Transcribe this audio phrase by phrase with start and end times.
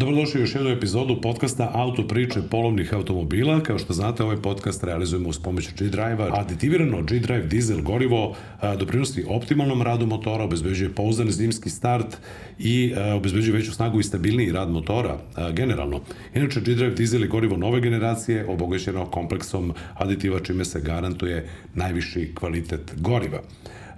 [0.00, 3.60] Dobrodošli u još jednu epizodu podcasta Auto priče polovnih automobila.
[3.62, 6.40] Kao što znate, ovaj podcast realizujemo uz pomoć G-Drive-a.
[6.40, 8.36] Aditivirano G-Drive dizel gorivo
[8.78, 12.16] doprinosi optimalnom radu motora, obezbeđuje pouzdan zimski start
[12.58, 15.18] i obezbeđuje veću snagu i stabilniji rad motora
[15.52, 16.00] generalno.
[16.34, 22.92] Inače, G-Drive dizel je gorivo nove generacije, obogaćeno kompleksom aditiva, čime se garantuje najviši kvalitet
[22.96, 23.42] goriva.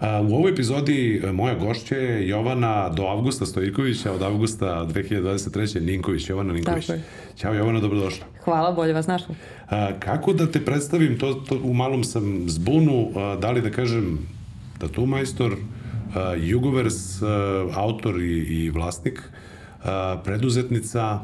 [0.02, 5.80] U ovoj epizodi e, moja gošća je Jovana do avgusta Stojikovića, od avgusta 2023.
[5.80, 6.86] Ninković, Jovana Ninković.
[6.86, 7.04] Tako je.
[7.36, 8.26] Ćao Jovana, dobrodošla.
[8.44, 9.34] Hvala, bolje vas našla.
[9.98, 13.08] Kako da te predstavim, to, to u malom sam zbunu,
[13.40, 14.18] da li da kažem
[14.79, 15.57] tatu majstor,
[16.40, 17.22] Jugovers,
[17.74, 19.22] autor i, i vlasnik,
[20.24, 21.21] preduzetnica,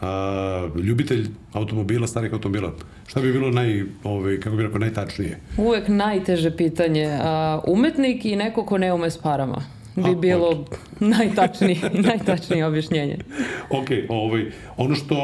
[0.00, 2.72] uh, ljubitelj automobila, starih automobila,
[3.06, 5.40] šta bi bilo naj, ovaj, kako bi rekao, najtačnije?
[5.56, 7.06] Uvek najteže pitanje.
[7.06, 9.62] Uh, umetnik i neko ko ne ume s parama
[9.96, 10.76] bi A, bilo okay.
[11.16, 13.18] najtačnije, najtačnije objašnjenje.
[13.80, 15.16] ok, ovaj, ono što,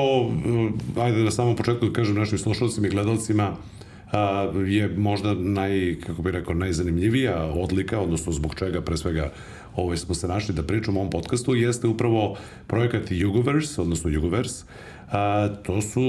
[0.96, 3.56] ajde na samom početku da kažem našim slušalcima i gledalcima,
[4.12, 9.32] a, je možda naj, kako bih rekao, najzanimljivija odlika, odnosno zbog čega pre svega
[9.76, 14.64] ovaj, smo se našli da pričamo o ovom podcastu, jeste upravo projekat Jugoverse, odnosno Jugoverse,
[15.12, 16.00] A, to su,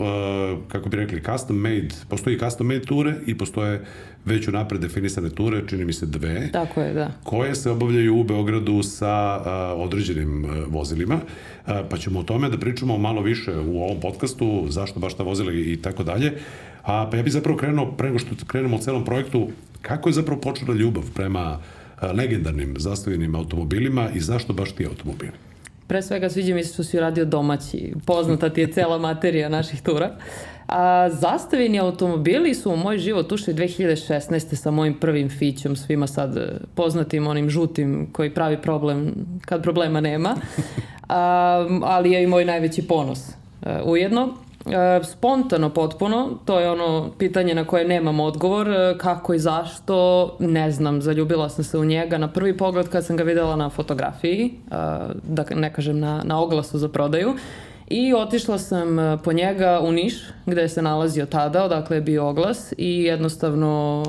[0.00, 3.84] a, kako bi rekli, custom made, postoji custom made ture i postoje
[4.24, 6.48] već unapred definisane ture, čini mi se dve.
[6.52, 7.12] Tako je, da.
[7.24, 11.20] Koje se obavljaju u Beogradu sa a, određenim a, vozilima.
[11.66, 15.22] A, pa ćemo o tome da pričamo malo više u ovom podcastu, zašto baš ta
[15.22, 16.32] vozila i tako dalje.
[16.84, 19.48] A, pa ja bih zapravo krenuo, pre nego što krenemo o celom projektu,
[19.82, 21.58] kako je zapravo počela ljubav prema
[22.12, 25.32] legendarnim zastavljenim automobilima i zašto baš ti automobili?
[25.86, 27.94] Pre svega sviđa mi se što si uradio domaći.
[28.06, 30.16] Poznata ti je cela materija naših tura.
[30.68, 34.54] A, zastavljeni automobili su u moj život ušli 2016.
[34.54, 40.00] sa mojim prvim fićom, svima sad e, poznatim onim žutim koji pravi problem kad problema
[40.00, 40.36] nema.
[41.08, 43.28] A, ali je i moj najveći ponos.
[43.62, 44.43] E, ujedno, E,
[45.02, 50.70] spontano potpuno, to je ono pitanje na koje nemam odgovor, e, kako i zašto, ne
[50.70, 54.44] znam, zaljubila sam se u njega na prvi pogled kad sam ga videla na fotografiji,
[54.46, 54.74] e,
[55.22, 57.34] da ne kažem na, na oglasu za prodaju,
[57.88, 60.14] I otišla sam po njega u Niš,
[60.46, 64.02] gde se nalazio tada, odakle je bio oglas i jednostavno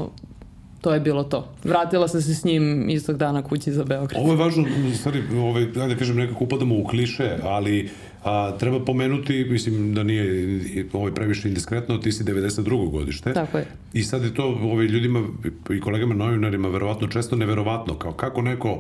[0.86, 1.48] to je bilo to.
[1.64, 4.22] Vratila sam se s njim istog dana kući za Beograd.
[4.22, 4.66] Ovo je važno,
[4.96, 7.90] stvari, ovaj, da kažem, nekako upadamo u kliše, ali
[8.26, 12.92] A, treba pomenuti, mislim da nije ovaj previše indiskretno, ti si 92.
[12.92, 13.34] godište.
[13.34, 13.68] Tako je.
[13.94, 15.28] I sad je to ovaj, ljudima
[15.70, 18.80] i kolegama novinarima verovatno često neverovatno, kao kako neko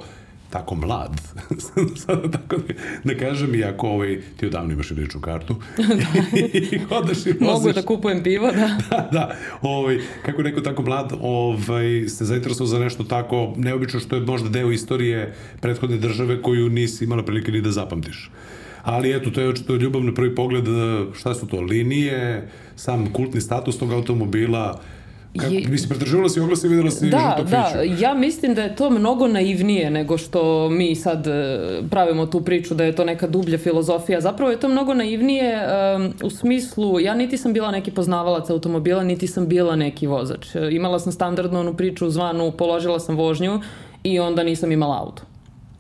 [0.49, 1.21] tako mlad,
[2.05, 2.73] sada tako da,
[3.03, 6.37] da kažem, iako ovaj, ti odavno imaš i ličnu kartu da.
[6.43, 7.39] i hodaš i voziš.
[7.39, 8.77] Mogu da kupujem pivo, da.
[8.91, 14.15] da, da, ovaj, kako neko tako mlad ovaj, se zainteresovao za nešto tako neobično što
[14.15, 18.29] je možda deo istorije prethodne države koju nisi imala prilike ni da zapamtiš
[18.85, 20.71] ali eto, to je očito ljubav na prvi pogled, e,
[21.13, 24.81] šta su to, linije, sam kultni status tog automobila,
[25.37, 25.67] Kako, je...
[25.67, 29.27] mislim, pretraživala si oglasi i videla si da, Da, ja mislim da je to mnogo
[29.27, 31.59] naivnije nego što mi sad e,
[31.89, 34.21] pravimo tu priču da je to neka dublja filozofija.
[34.21, 35.61] Zapravo je to mnogo naivnije
[35.95, 40.47] um, u smislu, ja niti sam bila neki poznavalac automobila, niti sam bila neki vozač.
[40.71, 43.61] Imala sam standardnu onu priču zvanu, položila sam vožnju
[44.03, 45.34] i onda nisam imala auto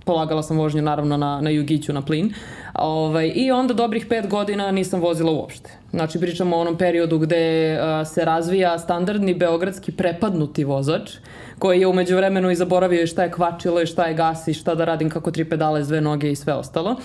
[0.05, 2.33] polagala sam vožnju naravno na, na jugiću na plin.
[2.73, 5.71] Ovaj, I onda dobrih pet godina nisam vozila uopšte.
[5.91, 11.11] Znači pričamo o onom periodu gde a, se razvija standardni beogradski prepadnuti vozač
[11.59, 14.75] koji je umeđu vremenu i zaboravio i šta je kvačilo i šta je gasi, šta
[14.75, 16.95] da radim, kako tri pedale, dve noge i sve ostalo.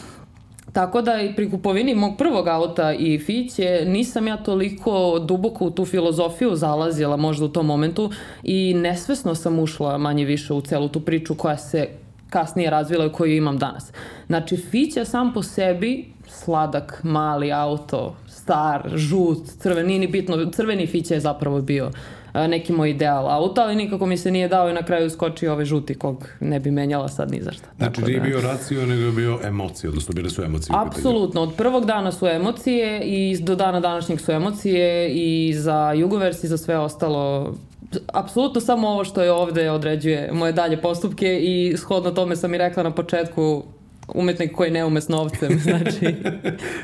[0.72, 5.70] Tako da i pri kupovini mog prvog auta i Fiće nisam ja toliko duboko u
[5.70, 8.10] tu filozofiju zalazila možda u tom momentu
[8.42, 11.88] i nesvesno sam ušla manje više u celu tu priču koja se
[12.30, 13.92] kasnije razvila i koju imam danas.
[14.26, 21.14] Znači, Fića sam po sebi, sladak, mali auto, star, žut, crveni, ni bitno, crveni Fića
[21.14, 21.90] je zapravo bio
[22.34, 25.64] neki moj ideal auta, ali nikako mi se nije dao i na kraju skočio ovaj
[25.64, 27.68] žuti kog ne bi menjala sad ni za šta.
[27.78, 28.24] Znači nije da...
[28.24, 30.76] bio racio, nego je bio emocije, odnosno bile su emocije.
[30.78, 36.44] Apsolutno, od prvog dana su emocije i do dana današnjeg su emocije i za Jugovers
[36.44, 37.54] i za sve ostalo
[38.06, 42.58] apsolutno samo ovo što je ovde određuje moje dalje postupke i shodno tome sam i
[42.58, 43.62] rekla na početku
[44.14, 46.14] umetnik koji ne ume s novcem, znači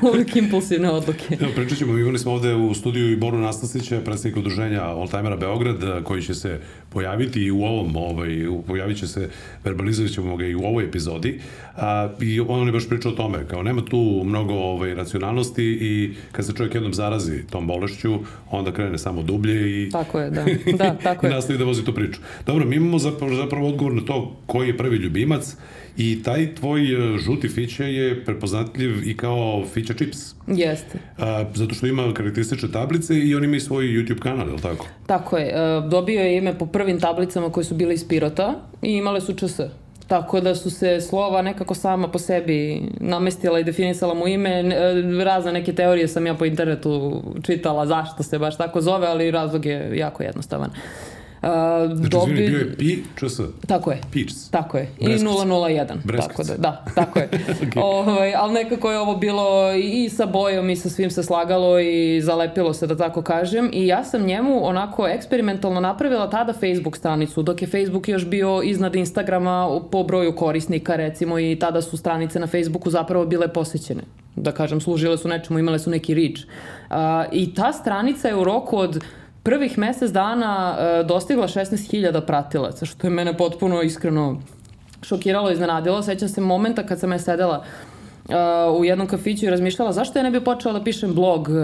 [0.01, 1.37] uvijek impulsivne odluke.
[1.41, 6.03] Evo, pričat ćemo, imali smo ovde u studiju i Boru Nastasića, predstavnika udruženja Oldtimera Beograd,
[6.03, 6.59] koji će se
[6.89, 8.29] pojaviti i u ovom, ovaj,
[8.67, 9.29] pojavit će se,
[9.63, 11.39] verbalizovat ćemo ga i u ovoj epizodi.
[11.75, 16.13] A, I on je baš pričao o tome, kao nema tu mnogo ovaj, racionalnosti i
[16.31, 18.19] kad se čovjek jednom zarazi tom bolešću,
[18.51, 20.45] onda krene samo dublje i, tako je, da.
[20.77, 22.19] Da, tako i nastavi da vozi tu priču.
[22.45, 25.55] Dobro, mi imamo zapravo, zapravo odgovor na to koji je prvi ljubimac
[25.97, 26.81] i taj tvoj
[27.25, 30.17] žuti fiće je prepoznatljiv i kao fića chips.
[30.47, 30.99] Jeste.
[31.17, 34.61] A, zato što ima karakteristične tablice i on ima i svoj YouTube kanal, je li
[34.61, 34.85] tako?
[35.07, 35.47] Tako je.
[35.47, 39.33] E, dobio je ime po prvim tablicama koje su bile iz Pirota i imale su
[39.33, 39.59] ČS.
[40.07, 44.49] Tako da su se slova nekako sama po sebi namestila i definisala mu ime.
[44.59, 49.31] E, razne neke teorije sam ja po internetu čitala zašto se baš tako zove, ali
[49.31, 50.69] razlog je jako jednostavan.
[50.69, 51.16] Uh,
[51.95, 52.31] znači, dobi...
[52.31, 53.39] izvini, bio je Pi, ČS.
[53.67, 54.01] Tako je.
[54.11, 54.49] Pics.
[54.49, 54.89] Tako je.
[54.99, 55.95] I 001.
[56.03, 56.27] Breskic.
[56.27, 57.29] Tako da, da, tako je.
[57.61, 57.81] okay.
[57.83, 62.21] ovaj, ali nekako je ovo bilo i sa bojom i sa svim se slagalo i
[62.21, 63.69] zalepilo se, da tako kažem.
[63.73, 68.61] I ja sam njemu onako eksperimentalno napravila tada Facebook stranicu, dok je Facebook još bio
[68.63, 74.01] iznad Instagrama po broju korisnika, recimo, i tada su stranice na Facebooku zapravo bile posećene
[74.37, 76.39] da kažem, služile su nečemu, imale su neki rič.
[76.39, 76.95] Uh,
[77.31, 79.03] I ta stranica je u roku od
[79.47, 84.41] prvih mesec dana e, dostigla 16.000 pratilaca, što je mene potpuno iskreno
[85.01, 86.01] šokiralo i iznenadilo.
[86.03, 87.63] Sećam se momenta kad sam je sedela
[88.29, 91.55] uh, u jednom kafiću i razmišljala zašto ja ne bi počela da pišem blog uh,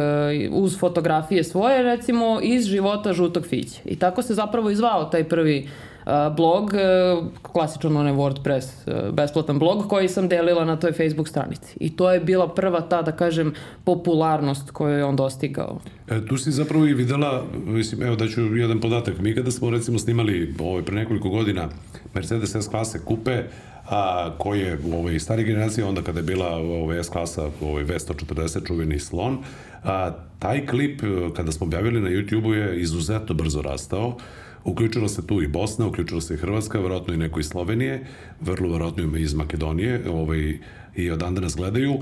[0.52, 3.80] uz fotografije svoje, recimo iz života žutog fića.
[3.86, 5.70] I tako se zapravo izvao taj prvi
[6.38, 6.72] blog,
[7.42, 8.68] klasičan onaj WordPress
[9.12, 11.78] besplatan blog koji sam delila na toj Facebook stranici.
[11.80, 13.54] I to je bila prva ta, da kažem,
[13.84, 15.80] popularnost koju je on dostigao.
[16.10, 19.20] E, tu si zapravo i videla, mislim, evo daću jedan podatak.
[19.20, 21.70] Mi kada smo recimo snimali ovaj, pre nekoliko godina
[22.14, 23.44] Mercedes S klase kupe,
[23.90, 27.84] a, koji je u ovoj stari generaciji, onda kada je bila ovaj, S klasa, ovaj
[27.84, 29.38] V140 čuveni slon,
[29.84, 31.02] a, taj klip
[31.36, 34.18] kada smo objavili na YouTube-u je izuzetno brzo rastao.
[34.66, 38.06] Uključila se tu i Bosna, uključila se i Hrvatska, verovatno i neko iz Slovenije,
[38.42, 40.58] vrlo verovatno ima iz Makedonije, ovaj,
[40.96, 42.00] i odande nas gledaju.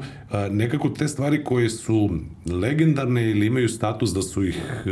[0.52, 2.10] Nekako te stvari koje su
[2.46, 4.90] legendarne ili imaju status da su ih e,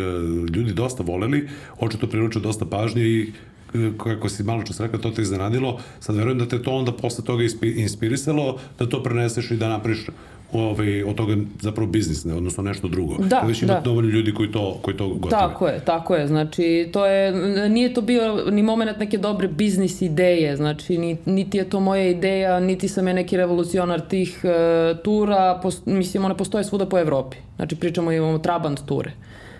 [0.56, 1.48] ljudi dosta voleli,
[1.80, 3.31] očito priruče dosta pažnje i
[3.74, 6.92] e, kako si malo čas rekao, to te iznenadilo, sad verujem da te to onda
[6.92, 10.07] posle toga inspirisalo, da to preneseš i da napriš
[10.54, 13.16] ovaj, od toga zapravo biznis, ne, odnosno nešto drugo.
[13.18, 13.80] Da, da već ima da.
[13.80, 15.30] dovoljno ljudi koji to, koji to gotove.
[15.30, 16.28] Tako je, tako je.
[16.28, 17.31] Znači, to je,
[17.69, 22.60] nije to bio ni moment neke dobre biznis ideje, znači, niti je to moja ideja,
[22.60, 27.38] niti sam ja neki revolucionar tih uh, tura, post, mislim, one postoje svuda po Evropi.
[27.56, 29.12] Znači, pričamo, imamo Trabant ture.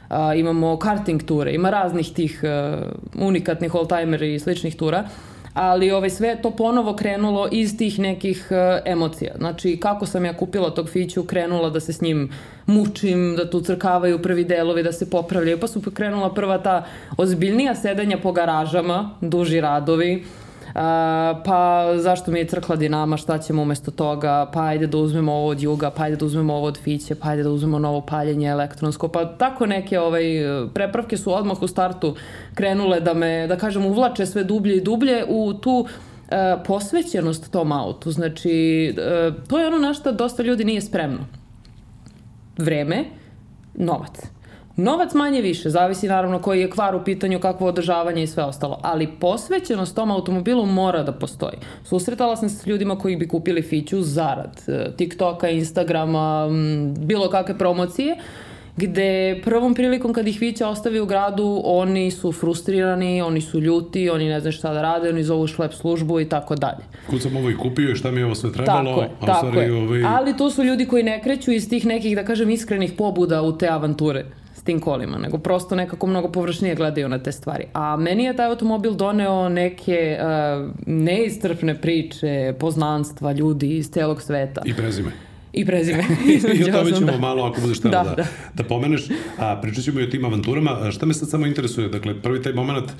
[0.09, 5.00] Uh, imamo karting ture, ima raznih tih uh, unikatnih oldtimer i sličnih tura.
[5.00, 9.33] Uh, ali ovaj, sve to ponovo krenulo iz tih nekih uh, emocija.
[9.38, 12.31] Znači, kako sam ja kupila tog fiću, krenula da se s njim
[12.65, 16.85] mučim, da tu crkavaju prvi delovi, da se popravljaju, pa su krenula prva ta
[17.17, 20.23] ozbiljnija sedanja po garažama, duži radovi,
[21.45, 25.48] pa zašto mi je crkla dinama, šta ćemo umesto toga, pa ajde da uzmemo ovo
[25.48, 28.48] od juga, pa ajde da uzmemo ovo od fiće, pa ajde da uzmemo novo paljenje
[28.48, 30.24] elektronsko, pa tako neke ovaj,
[30.74, 32.16] prepravke su odmah u startu
[32.54, 35.86] krenule da me, da kažem, uvlače sve dublje i dublje u tu
[36.30, 38.12] e, posvećenost tom autu.
[38.12, 41.25] Znači, e, to je ono na što dosta ljudi nije spremno.
[42.57, 43.06] Vreme,
[43.74, 44.38] novac.
[44.80, 48.80] Novac manje više, zavisi naravno koji je kvar u pitanju, kakvo održavanje i sve ostalo,
[48.81, 51.58] ali posvećenost tom automobilu mora da postoji.
[51.84, 56.48] Susretala sam se s ljudima koji bi kupili fiću zarad e, TikToka, Instagrama,
[56.98, 58.16] bilo kakve promocije,
[58.78, 64.10] gde prvom prilikom kad ih Vića ostavi u gradu, oni su frustrirani, oni su ljuti,
[64.10, 66.84] oni ne znaju šta da rade, oni zovu šlep službu i tako dalje.
[67.10, 69.26] Kud sam ovo i kupio i šta mi je ovo sve trebalo, tako je, a
[69.26, 69.74] tako stvari, je.
[69.74, 70.04] Ovaj...
[70.04, 73.57] Ali to su ljudi koji ne kreću iz tih nekih, da kažem, iskrenih pobuda u
[73.57, 74.26] te avanture
[74.69, 77.66] tim kolima, nego prosto nekako mnogo površnije gledaju na te stvari.
[77.73, 84.61] A meni je taj automobil doneo neke uh, neistrpne priče, poznanstva ljudi iz celog sveta.
[84.66, 85.29] I prezime.
[85.53, 86.03] I prezime.
[86.59, 87.18] I o tome ćemo da.
[87.18, 88.27] malo, ako budeš tela da, da, da.
[88.53, 89.07] da pomeneš.
[89.37, 90.91] A, pričat ćemo i o tim avanturama.
[90.91, 91.89] Šta me sad samo interesuje?
[91.89, 92.91] Dakle, prvi taj moment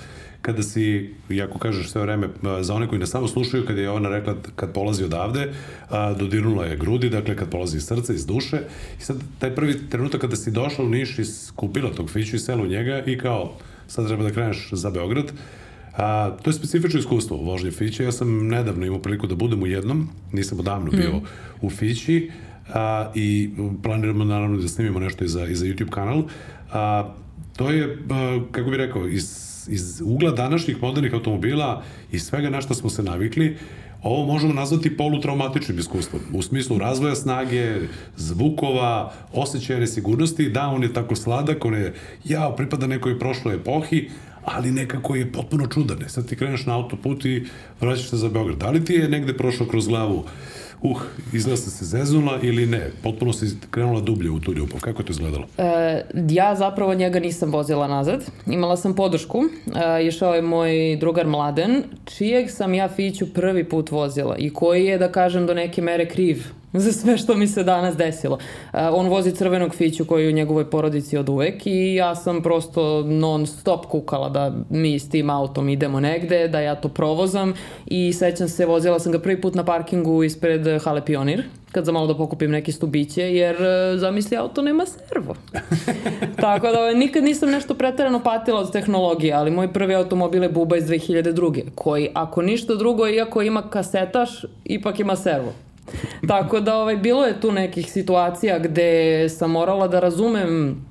[0.42, 2.28] kada si, jako kažeš sve vreme,
[2.62, 5.54] za one koji ne samo slušaju, kada je ona rekla kad polazi odavde,
[5.90, 8.58] a, dodirnula je grudi, dakle kad polazi iz srca, iz duše.
[9.00, 12.40] I sad taj prvi trenutak kada si došla u Niš i skupila tog fiću i
[12.40, 15.32] sela u njega i kao, sad treba da kreneš za Beograd,
[16.00, 18.04] A, to je specifično iskustvo u vožnje Fiće.
[18.04, 21.22] Ja sam nedavno imao priliku da budem u jednom, nisam odavno bio mm.
[21.62, 22.32] u Fići
[22.74, 23.50] a, i
[23.84, 26.24] planiramo naravno da snimimo nešto i za, i za YouTube kanal.
[26.72, 27.14] A,
[27.58, 32.62] to je, a, kako bih rekao, iz, iz ugla današnjih modernih automobila i svega na
[32.62, 33.58] što smo se navikli,
[34.04, 36.22] ovo možemo nazvati polutraumatičnim iskustvom.
[36.34, 37.76] U smislu razvoja snage,
[38.18, 44.10] zvukova, osjećaja nesigurnosti, da, on je tako sladak, on je, ja, pripada nekoj prošloj epohi,
[44.46, 45.98] ali nekako je potpuno čudan.
[46.08, 47.46] Sad ti kreneš na autoput i
[47.82, 48.58] vraćaš se za Beograd.
[48.58, 50.26] Da li ti je negde prošlo kroz glavu uh,
[51.34, 52.92] izgleda se zeznula ili ne?
[53.04, 54.82] Potpuno si krenula dublje u tu ljubav.
[54.82, 55.46] Kako je to izgledalo?
[55.58, 58.26] E, ja zapravo njega nisam vozila nazad.
[58.46, 59.40] Imala sam podršku.
[59.40, 64.86] E, išao je moj drugar Mladen, čijeg sam ja Fiću prvi put vozila i koji
[64.86, 66.44] je, da kažem, do neke mere kriv
[66.84, 68.36] za sve što mi se danas desilo.
[68.36, 72.42] Uh, on vozi crvenog fiću koji je u njegovoj porodici od uvek i ja sam
[72.42, 77.54] prosto non stop kukala da mi s tim autom idemo negde, da ja to provozam
[77.86, 81.92] i sećam se, vozila sam ga prvi put na parkingu ispred Hale Pionir kad za
[81.92, 85.36] malo da pokupim neke stubiće, jer e, zamisli auto nema servo.
[86.42, 90.50] Tako da ovaj, nikad nisam nešto pretarano patila od tehnologije, ali moj prvi automobil je
[90.50, 91.62] Buba iz 2002.
[91.76, 95.54] koji ako ništa drugo, iako ima kasetaš, ipak ima servo.
[96.28, 100.86] Tako da ovaj, bilo je tu nekih situacija gde sam morala da razumem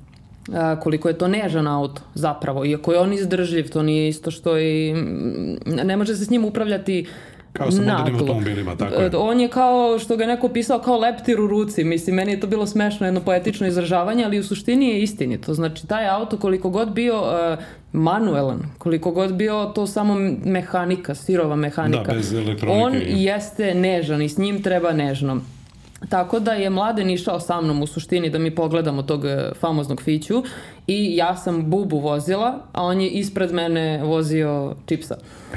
[0.52, 2.64] a, koliko je to nežan auto zapravo.
[2.64, 4.94] Iako je on izdržljiv, to nije isto što i...
[5.66, 7.06] Ne može se s njim upravljati
[7.52, 9.10] Kao sa modernim automobilima, tako je.
[9.16, 11.84] On je kao, što ga je neko pisao, kao leptir u ruci.
[11.84, 15.54] Mislim, meni je to bilo smešno, jedno poetično izražavanje, ali u suštini je istinito.
[15.54, 17.58] Znači, taj auto koliko god bio uh,
[17.92, 20.14] manuelan, koliko god bio to samo
[20.44, 22.02] mehanika, sirova mehanika.
[22.02, 22.84] Da, bez elektronike.
[22.84, 25.40] On jeste nežan i s njim treba nežno.
[26.08, 30.02] Tako da je Mladen išao sa mnom u suštini da mi pogledamo tog e, famoznog
[30.02, 30.42] Fiću
[30.86, 35.16] i ja sam Bubu vozila, a on je ispred mene vozio Čipsa.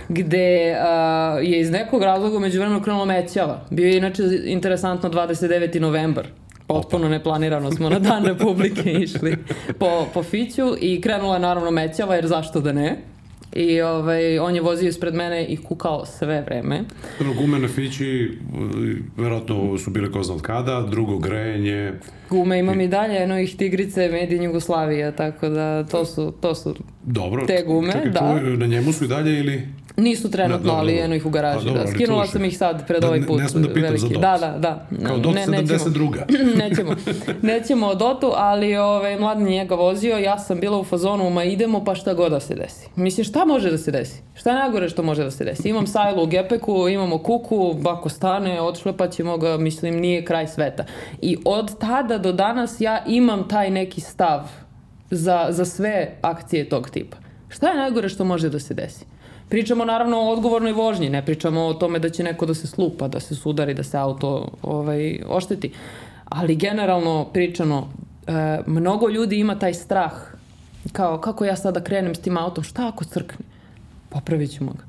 [0.09, 3.61] Gde a, je iz nekog razloga među vremenu krenulo mećava.
[3.69, 5.79] Bio je inače interesantno 29.
[5.79, 6.27] novembar.
[6.71, 9.37] Potpuno neplanirano smo na dan Republike išli
[9.79, 12.97] po, po Fiću i krenula je naravno mećava jer zašto da ne.
[13.55, 16.83] I ovaj, on je vozio ispred mene i kukao sve vreme.
[17.17, 18.37] Prvo, gume na Fići,
[19.17, 21.93] verovatno su bile ko zna od kada, drugo grejanje.
[22.29, 26.55] Gume imam i dalje, eno ih tigrice Made in Jugoslavija, tako da to su, to
[26.55, 27.91] su Dobro, te gume.
[27.91, 28.39] čekaj, da.
[28.57, 29.67] na njemu su i dalje ili...
[30.01, 31.59] Nisu trenutno, Da, ali eno ih u garaži.
[31.59, 31.87] A, dobro, da.
[31.87, 32.57] Skinula sam ih.
[32.57, 33.39] sad pred Da, ovaj ne- put.
[33.39, 33.99] ne smem da pitam veliki.
[33.99, 34.21] za dot.
[34.21, 34.87] Da, da, da.
[35.05, 35.67] Kao dot Ne- nećemo.
[35.79, 36.57] 72.
[36.63, 36.95] nećemo.
[37.43, 38.73] Nećemo o dotu, ali
[39.19, 42.39] mladen je njega vozio, ja sam bila u fazonu, ma idemo pa šta god da
[42.39, 42.87] se desi.
[42.95, 44.21] Mislim, šta može da se desi?
[44.33, 45.69] Šta je najgore što može da se desi?
[45.69, 50.85] Imam sajlu u gepeku, imamo kuku, ako stane, odšlepaćemo ga, mislim, nije kraj sveta.
[51.21, 54.41] I od tada do danas ja imam taj neki stav
[55.11, 55.91] za, za sve
[56.21, 57.17] akcije tog tipa.
[57.49, 59.05] Šta je najgore što može da se desi?
[59.51, 63.07] Pričamo naravno o odgovornoj vožnji, ne pričamo o tome da će neko da se slupa,
[63.07, 65.71] da se sudari, da se auto ovaj, ošteti.
[66.25, 67.87] Ali generalno pričano,
[68.27, 70.13] e, mnogo ljudi ima taj strah.
[70.91, 73.45] Kao, kako ja sada krenem s tim autom, šta ako crkne?
[74.09, 74.83] Popravit ćemo ga.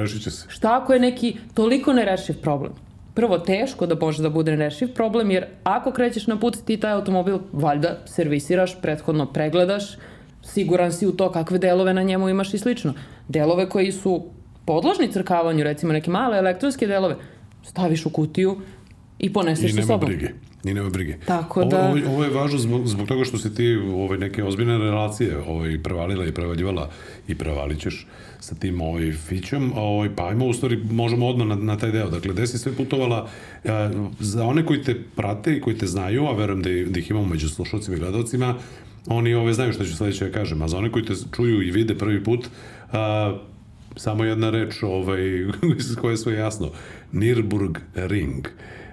[0.00, 0.46] Rešit će se.
[0.48, 2.72] Šta ako je neki toliko nerešiv problem?
[3.14, 6.92] Prvo, teško da može da bude nerešiv problem, jer ako krećeš na put, ti taj
[6.92, 9.96] automobil valjda servisiraš, prethodno pregledaš,
[10.48, 12.94] siguran si u to kakve delove na njemu imaš i slično.
[13.28, 14.24] Delove koji su
[14.64, 17.16] podložni crkavanju, recimo neke male elektronske delove,
[17.62, 18.56] staviš u kutiju
[19.18, 20.08] i poneseš I sa nema sobom.
[20.08, 20.28] brige.
[20.64, 21.16] I nema brige.
[21.26, 24.44] Tako ovo, da- Ovo, ovo je važno zbog, zbog toga što si ti ovaj, neke
[24.44, 26.90] ozbiljne relacije ovaj, prevalila i prevaljivala
[27.28, 28.06] i prevalit ćeš
[28.40, 32.10] sa tim ovaj, fićom, ovaj, pa ajmo u stvari, možemo odmah na, na taj deo.
[32.10, 33.28] Dakle, gde si sve putovala,
[33.64, 33.68] e,
[34.20, 37.26] za one koji te prate i koji te znaju, a verujem da, da ih imamo
[37.26, 38.54] među slušalcima i gledalcima,
[39.08, 41.70] oni ovaj, znaju što ću sledeće da kažem, a za one koji te čuju i
[41.70, 42.48] vide prvi put,
[42.92, 43.38] a,
[43.96, 45.20] samo jedna reč ovaj,
[46.00, 46.70] koja je sve jasno.
[47.12, 48.48] Nürburgring.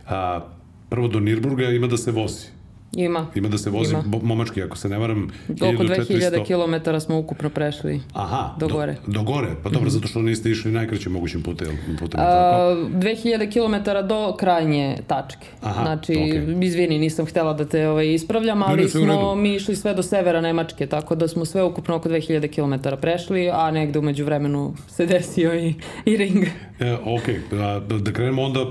[0.08, 0.48] A,
[0.90, 2.55] prvo do Nürburga ima da se vozi.
[2.96, 3.28] Ima.
[3.36, 4.20] Ima da se vozi Ima.
[4.24, 8.02] momački, ako se ne varam, Oko 2000 1400 km smo ukupno prešli.
[8.14, 8.96] Aha, do gore.
[9.08, 12.98] Do, do gore, pa dobro, zato što niste išli najkraćim mogućim putem, putem A, tako?
[12.98, 15.48] 2000 km do krajnje tačke.
[15.62, 16.58] Aha, znači, okej.
[16.62, 18.90] izvini, nisam htela da te ovaj, ispravljam, ali ne, redu.
[18.90, 22.96] smo mi išli sve do severa Nemačke, tako da smo sve ukupno oko 2000 km
[23.02, 25.74] prešli, a negde umeđu vremenu se desio i,
[26.06, 26.46] i ring.
[26.80, 28.66] E, ok, a, da krenemo onda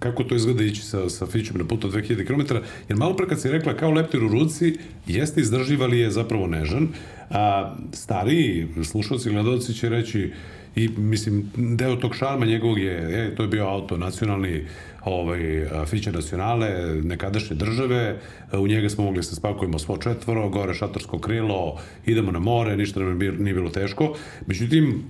[0.00, 2.54] kako to izgleda ići sa, sa Fićom na putu od 2000 km,
[2.88, 4.76] jer malo pre kad si rekla kao leptir u ruci,
[5.06, 6.88] jeste izdrživ, ali je zapravo nežan.
[7.30, 10.32] A, stariji slušalci i gledalci će reći
[10.76, 14.64] i mislim, deo tog šarma njegovog je, e, to je bio auto nacionalni
[15.04, 18.18] ovaj, Fiće nacionale, nekadašnje države,
[18.52, 23.00] u njega smo mogli se spakujemo svo četvoro, gore šatorsko krilo, idemo na more, ništa
[23.00, 24.14] nam nije bilo teško.
[24.46, 25.04] Međutim,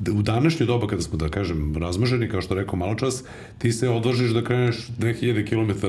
[0.00, 3.24] u današnje doba kada smo, da kažem, razmaženi, kao što rekao malo čas,
[3.58, 5.86] ti se odvažiš da kreneš 2000 km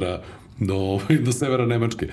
[0.66, 2.08] do, ovaj, do severa Nemačke.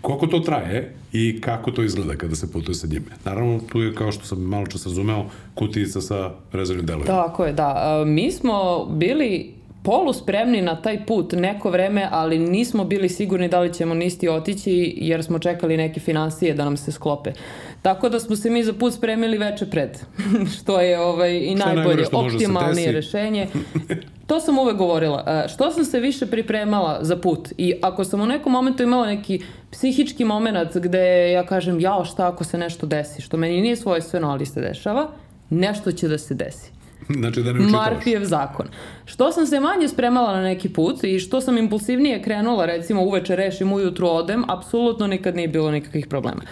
[0.00, 3.06] Koliko to traje i kako to izgleda kada se putuje sa njime?
[3.24, 5.24] Naravno, tu je, kao što sam malo čas razumeo,
[5.54, 7.06] kutijica sa rezervnim delovima.
[7.06, 7.74] Tako je, da.
[7.76, 13.48] A, Mi smo bili polu spremni na taj put neko vreme, ali nismo bili sigurni
[13.48, 17.32] da li ćemo nisti otići jer smo čekali neke finansije da nam se sklope.
[17.82, 19.98] Tako da smo se mi za put spremili veče pred,
[20.56, 23.46] što je ovaj, i Što je najbolje, optimalnije rešenje.
[24.26, 25.24] To sam uvek govorila.
[25.26, 29.06] E, Što sam se više pripremala za put i ako sam u nekom momentu imala
[29.06, 33.76] neki psihički moment gde ja kažem jao šta ako se nešto desi, što meni nije
[33.76, 35.10] svojstveno, ali se dešava,
[35.50, 36.81] nešto će da se desi.
[37.20, 37.60] Znači da ne.
[37.60, 38.66] Marfijev zakon.
[39.04, 43.36] Što sam se manje spremala na neki put i što sam impulsivnije krenula, recimo uveče
[43.36, 46.42] rešim, ujutru odem, apsolutno nikad nije bilo nikakvih problema.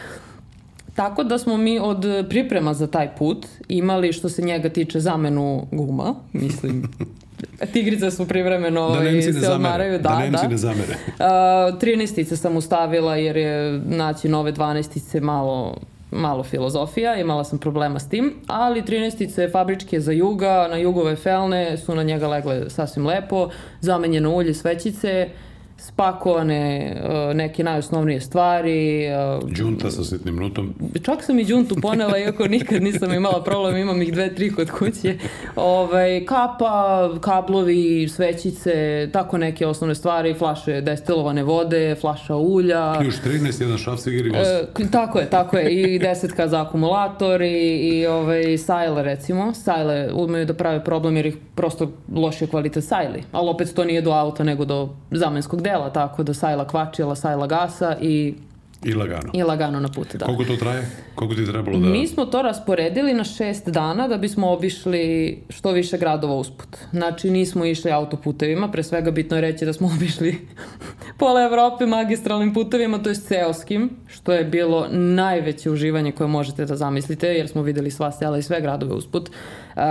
[0.94, 5.66] Tako da smo mi od priprema za taj put imali što se njega tiče zamenu
[5.72, 6.88] guma, mislim,
[7.72, 9.92] tigrice su privremeno Da ne se odmaraju.
[9.92, 10.48] Da, Da, Nemci da.
[10.48, 10.94] ne zamere.
[11.08, 15.76] Uh, 13 sam ustavila jer je naći nove 12 malo
[16.10, 21.76] malo filozofija, imala sam problema s tim, ali 13 fabričke za juga, na jugove felne
[21.78, 23.48] su na njega legle sasvim lepo,
[23.80, 25.28] zamenjeno ulje svećice,
[25.80, 29.06] spakovane uh, neke najosnovnije stvari,
[29.42, 30.74] uh, Džunta sa sitnim nutom.
[31.02, 34.70] Čak sam i džuntu ponela, iako nikad nisam imala problem, imam ih dve, tri kod
[34.70, 35.18] kuće.
[35.56, 42.98] Ovaj, kapa, kablovi, svećice, tako neke osnovne stvari, flaše destilovane vode, flaša ulja.
[42.98, 44.48] Ključ 13, jedan šaf cigar i voz.
[44.48, 45.70] E, tako je, tako je.
[45.70, 49.54] I desetka za akumulator i, i ovaj, sajle recimo.
[49.54, 53.22] Sajle umeju da prave problem jer ih prosto lošije kvalitet sajli.
[53.32, 57.46] Ali opet to nije do auta nego do zamenskog dela, tako da sajla kvačila, sajla
[57.46, 58.34] gasa i,
[58.82, 59.30] I lagano.
[59.32, 60.16] i lagano na put.
[60.16, 60.26] Da.
[60.26, 60.86] Koliko to traje?
[61.14, 61.86] Koliko ti je trebalo da...
[61.86, 66.76] Mi smo to rasporedili na šest dana da bismo obišli što više gradova usput.
[66.90, 70.48] Znači nismo išli autoputevima, pre svega bitno je reći da smo obišli
[71.18, 76.76] pola Evrope magistralnim putevima, to je seoskim, što je bilo najveće uživanje koje možete da
[76.76, 79.28] zamislite, jer smo videli sva sela i sve gradove usput.
[79.28, 79.82] Uh,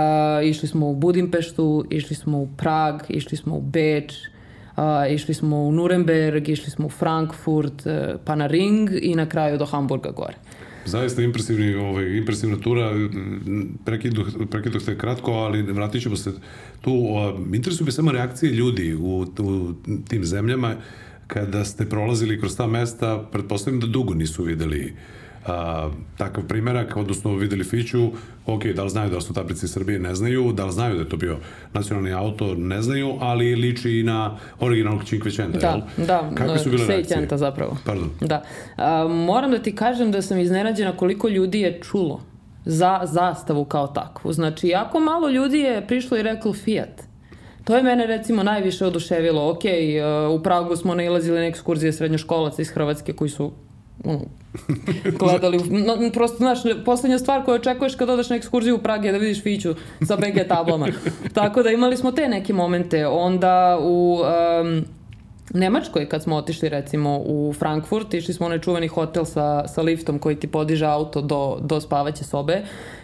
[0.44, 4.29] išli smo u Budimpeštu, išli smo u Prag, išli smo u Beč,
[4.80, 7.92] Uh, išli smo u Nuremberg, išli smo u Frankfurt, uh,
[8.24, 10.34] pa na Ring i na kraju do Hamburga gore.
[10.84, 12.90] Zaista impresivni, ovaj, impresivna tura,
[13.84, 16.32] prekidu, prekidu ste kratko, ali vratit ćemo se
[16.80, 16.92] tu.
[17.52, 19.72] Interesuju me samo reakcije ljudi u, u
[20.08, 20.74] tim zemljama
[21.26, 24.96] kada ste prolazili kroz ta mesta, pretpostavljam da dugo nisu videli
[25.46, 28.10] a, takav primerak, odnosno videli Fiću,
[28.46, 31.08] ok, da li znaju da su tablice Srbije, ne znaju, da li znaju da je
[31.08, 31.36] to bio
[31.72, 36.06] nacionalni auto, ne znaju, ali liči i na originalnog Cinquecenta, Da, jel?
[36.06, 37.28] da, Kakve su bile reakcije?
[37.32, 37.76] Zapravo.
[37.84, 38.10] Pardon.
[38.20, 38.42] Da.
[38.76, 42.20] A, moram da ti kažem da sam iznenađena koliko ljudi je čulo
[42.64, 44.32] za zastavu kao takvu.
[44.32, 47.02] Znači, jako malo ljudi je prišlo i reklo Fiat.
[47.64, 49.50] To je mene recimo najviše oduševilo.
[49.50, 53.52] Ok, uh, u Pragu smo nailazili na ekskurzije srednjoškolaca iz Hrvatske koji su
[54.04, 54.20] ono,
[55.18, 59.04] gledali, u- no, prosto, znaš, poslednja stvar koju očekuješ kad odeš na ekskurziju u Prag
[59.04, 59.74] je da vidiš Fiću
[60.06, 60.86] sa BG tablama.
[61.32, 63.06] Tako da imali smo te neke momente.
[63.06, 64.18] Onda u
[64.62, 64.84] um,
[65.54, 69.82] Nemačkoj kad smo otišli recimo u Frankfurt, išli smo u onaj čuveni hotel sa, sa
[69.82, 72.62] liftom koji ti podiže auto do, do spavaće sobe,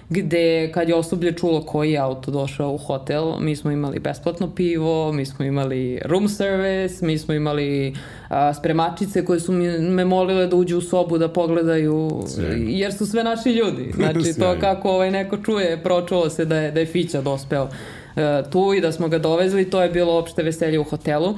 [0.08, 4.54] gde kad je osoblje čulo koji je auto došao u hotel, mi smo imali besplatno
[4.54, 7.94] pivo, mi smo imali room service, mi smo imali
[8.28, 12.64] a, spremačice koje su mi, me molile da uđu u sobu da pogledaju, Sjajno.
[12.68, 13.92] jer su sve naši ljudi.
[13.96, 17.68] Znači to kako ovaj neko čuje, pročulo se da je, da je Fića dospeo
[18.16, 21.34] e, tu i da smo ga dovezli, to je bilo opšte veselje u hotelu.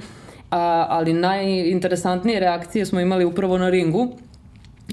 [0.51, 4.09] A, ali najinteresantnije reakcije smo imali upravo na ringu,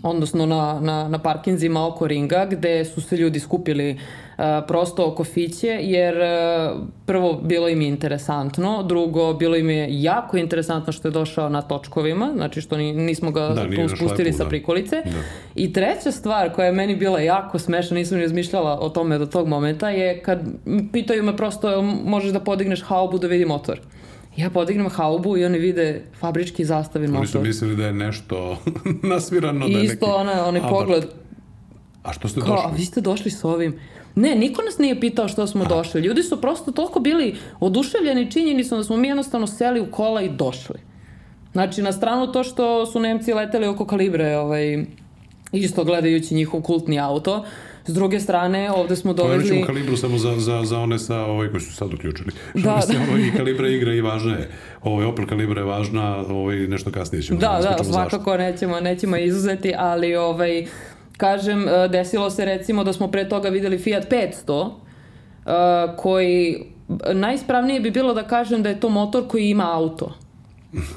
[0.04, 5.24] odnosno na, na, na parkinzima oko ringa, gde su se ljudi skupili uh, prosto oko
[5.24, 11.08] fiće, jer uh, prvo bilo im je interesantno, drugo bilo im je jako interesantno što
[11.08, 14.50] je došao na točkovima, znači što ni, nismo ga Da, tu spustili sa da.
[14.50, 15.02] prikolice.
[15.06, 15.12] Da.
[15.56, 19.26] I treća stvar koja je meni bila jako smešna, nisam ni razmišljala o tome do
[19.26, 20.40] tog momenta, je kad
[20.92, 23.80] pitaju me prosto možeš da podigneš haubu da vidi motor.
[24.38, 27.48] Ja podignem haubu i oni vide fabrički zastavin Oni su motor.
[27.48, 28.58] mislili da je nešto
[29.14, 29.94] nasvirano, da je neki...
[29.94, 30.74] Isto ona, onaj abart.
[30.74, 31.04] pogled,
[32.04, 32.78] A što ste kao, a došli?
[32.78, 33.80] vi ste došli s ovim.
[34.16, 36.02] Ne, niko nas nije pitao što smo došli.
[36.02, 40.30] Ljudi su prosto toliko bili oduševljeni činjenicom da smo mi jednostavno seli u kola i
[40.30, 40.80] došli.
[41.52, 44.86] Znači, na stranu to što su Nemci leteli oko kalibre, ovaj,
[45.52, 47.46] isto gledajući njihov kultni auto.
[47.88, 49.56] S druge strane, ovde smo Pomenut dovezli...
[49.56, 52.32] ćemo kalibru samo za, za, za one sa ovaj, koji su sad uključili.
[52.54, 52.94] Da, Da, da.
[52.94, 53.00] da.
[53.10, 54.50] Ovo, I kalibra igra i važna je.
[54.82, 57.84] Ovaj, Opel kalibra je važna, ovaj, nešto kasnije ćemo Da, da, zašto.
[57.84, 60.66] svakako nećemo, nećemo je izuzeti, ali ovaj,
[61.18, 64.72] kažem, e, desilo se recimo da smo pre toga videli Fiat 500,
[65.46, 65.52] e,
[65.98, 66.66] koji,
[67.14, 70.25] najispravnije bi bilo da kažem da je to motor koji ima auto.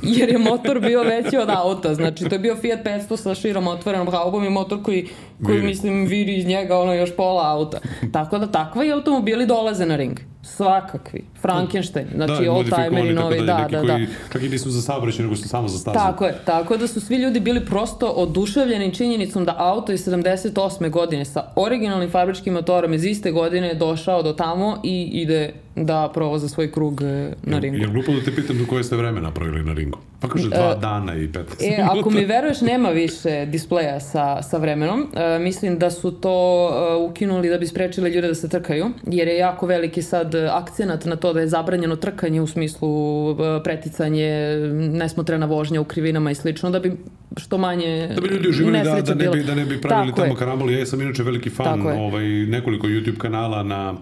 [0.03, 3.69] Jer je motor bio veći od auta, znači to je bio Fiat 500 sa širom
[3.69, 5.09] otvorenom haubom i motor koji,
[5.45, 5.67] koji Viri.
[5.67, 7.79] mislim viri iz njega ono još pola auta.
[8.13, 10.19] Tako da takvi automobili dolaze na ring.
[10.57, 11.25] Svakakvi.
[11.41, 14.13] Frankenstein, znači da, old-timeri novi, da, neki da, koji da.
[14.33, 15.95] čak i nisu za saobraćaj, nego su samo za stazu.
[15.95, 20.91] Tako je, tako da su svi ljudi bili prosto oduševljeni činjenicom da auto iz 78.
[20.91, 25.53] godine sa originalnim fabričkim motorom iz iste godine je došao do tamo i ide
[25.85, 27.77] da provoza svoj krug e, na ringu.
[27.77, 29.99] Je, je glupo da te pitam do koje ste vreme napravili na ringu?
[30.21, 31.99] Pa kaže dva uh, dana i 15 e, minuta.
[32.01, 35.07] Ako mi veruješ, nema više displeja sa, sa vremenom.
[35.17, 39.29] E, mislim da su to e, ukinuli da bi sprečili ljude da se trkaju, jer
[39.29, 42.91] je jako veliki sad akcenat na to da je zabranjeno trkanje u smislu
[43.31, 46.93] e, preticanje, nesmotrena vožnja u krivinama i slično, da bi
[47.37, 50.21] što manje Da bi ljudi uživali da, da, ne bi, da ne bi pravili Tako
[50.21, 50.39] tamo je.
[50.39, 50.75] karamboli.
[50.75, 53.95] Ja sam inače veliki fan ovaj, nekoliko YouTube kanala na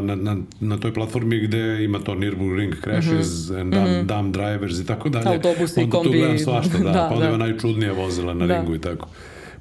[0.00, 3.60] na, na, na toj platformi gde ima to Nürburgring Crashes mm -hmm.
[3.60, 4.06] and Dumb, mm -hmm.
[4.06, 5.28] dumb Drivers i tako dalje.
[5.28, 6.08] Autobusi i kombi.
[6.08, 7.28] Onda tu gledam svašta, da, da pa onda da.
[7.28, 8.58] ima najčudnije vozila na da.
[8.58, 9.08] ringu i tako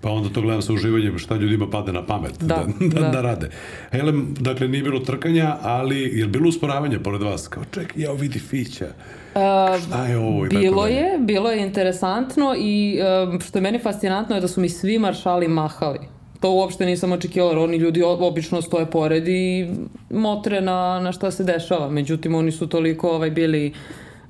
[0.04, 3.22] pa onda to gledam sa uživanjem šta ljudima pade na pamet da, da, da, da.
[3.22, 3.50] rade.
[3.92, 7.48] Elem, dakle, nije bilo trkanja, ali je bilo usporavanja pored vas?
[7.48, 8.86] Kao, ček, ja vidi fića.
[9.36, 10.46] Uh, šta je ovo?
[10.46, 13.00] I bilo je, bilo je interesantno i
[13.34, 16.00] uh, što je meni fascinantno je da su mi svi maršali mahali
[16.44, 19.68] to uopšte nisam očekivala, oni ljudi obično stoje pored i
[20.10, 21.90] motre na, na šta se dešava.
[21.90, 23.74] Međutim, oni su toliko ovaj, bili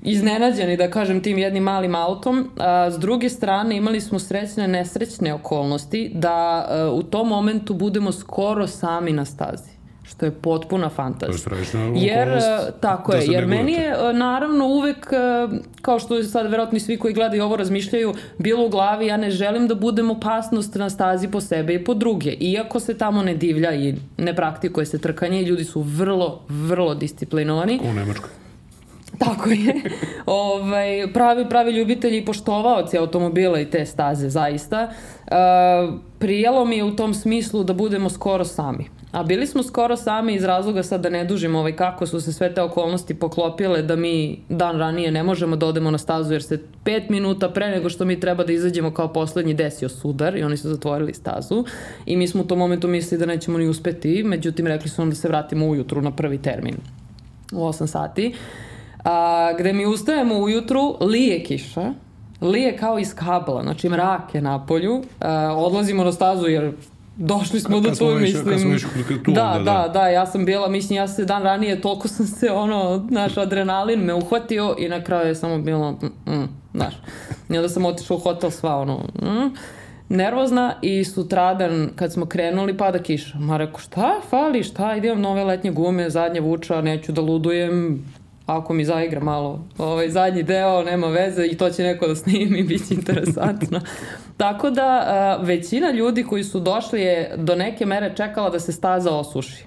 [0.05, 2.49] iznenađeni, da kažem, tim jednim malim autom.
[2.57, 8.11] A, s druge strane, imali smo srećne, nesrećne okolnosti da a, u tom momentu budemo
[8.11, 9.73] skoro sami na stazi
[10.05, 11.27] što je potpuna fantazija.
[11.27, 12.73] To je strašna Jer, okolnost.
[12.79, 15.07] tako da je, jer meni je naravno uvek,
[15.81, 19.31] kao što sad verovatno i svi koji gledaju ovo razmišljaju, bilo u glavi, ja ne
[19.31, 22.31] želim da budem opasnost na stazi po sebe i po druge.
[22.31, 27.79] Iako se tamo ne divlja i ne praktikuje se trkanje, ljudi su vrlo, vrlo disciplinovani.
[27.83, 28.29] U Nemačkoj.
[29.23, 29.81] Tako je.
[30.25, 34.87] ovaj, pravi, pravi ljubitelji i poštovaoci automobila i te staze, zaista.
[34.87, 38.89] Uh, prijelo mi je u tom smislu da budemo skoro sami.
[39.13, 42.33] A bili smo skoro sami iz razloga sad da ne dužimo ovaj, kako su se
[42.33, 46.43] sve te okolnosti poklopile da mi dan ranije ne možemo da odemo na stazu jer
[46.43, 50.43] se pet minuta pre nego što mi treba da izađemo kao poslednji desio sudar i
[50.43, 51.65] oni su zatvorili stazu
[52.05, 55.09] i mi smo u tom momentu mislili da nećemo ni uspeti, međutim rekli su nam
[55.09, 56.75] da se vratimo ujutru na prvi termin
[57.51, 58.33] u 8 sati.
[59.03, 61.93] A, gde mi ustajemo ujutru, lije kiša,
[62.41, 66.73] lije kao iz kabla, znači mrak je na polju, a, odlazimo na stazu jer
[67.17, 68.45] Došli smo do tu, mislim.
[68.45, 71.43] Kad smo išli tu, da, onda, da, da, ja sam bila, mislim, ja se dan
[71.43, 75.91] ranije, toliko sam se, ono, naš adrenalin me uhvatio i na kraju je samo bilo,
[75.91, 76.93] mm, mm, znaš.
[77.49, 79.55] I onda sam otišla u hotel sva, ono, mm,
[80.09, 83.39] nervozna i sutradan kad smo krenuli pada kiša.
[83.39, 88.05] Ma rekao, šta fali, šta, idem nove letnje gume, zadnje vuča, neću da ludujem,
[88.45, 92.63] ako mi zaigra malo ovaj zadnji deo, nema veze i to će neko da snimi,
[92.69, 93.81] bit će interesantno.
[94.37, 98.71] Tako da a, većina ljudi koji su došli je do neke mere čekala da se
[98.71, 99.65] staza osuši.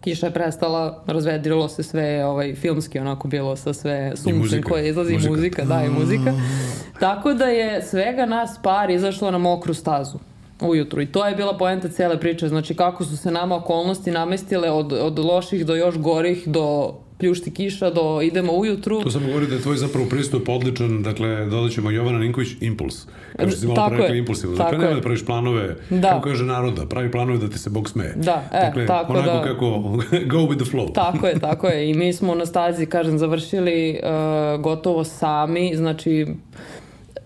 [0.00, 5.12] Kiša je prestala, razvedirilo se sve ovaj, filmski onako bilo sa sve suncem koje izlazi
[5.12, 5.30] muzika.
[5.30, 6.32] muzika, da i muzika.
[7.00, 10.18] Tako da je svega nas par izašlo na mokru stazu
[10.60, 11.02] ujutru.
[11.02, 12.48] I to je bila poenta cele priče.
[12.48, 17.54] Znači kako su se nama okolnosti namestile od, od loših do još gorih do pljušti
[17.54, 19.02] kiša do idemo ujutru.
[19.02, 23.06] To samo govori da je tvoj zapravo pristup odličan, dakle dodat ćemo Jovana Ninković impuls.
[23.36, 24.56] Kao što si malo rekla impulsivno.
[24.56, 26.08] Dakle, nema da praviš planove, da.
[26.08, 28.14] kako kaže naroda, pravi planove da ti se Bog smeje.
[28.16, 29.42] Da, e, dakle, tako onako da...
[29.42, 29.64] kako
[30.32, 30.92] go with the flow.
[30.94, 31.90] Tako je, tako je.
[31.90, 36.26] I mi smo na stazi, kažem, završili uh, gotovo sami, znači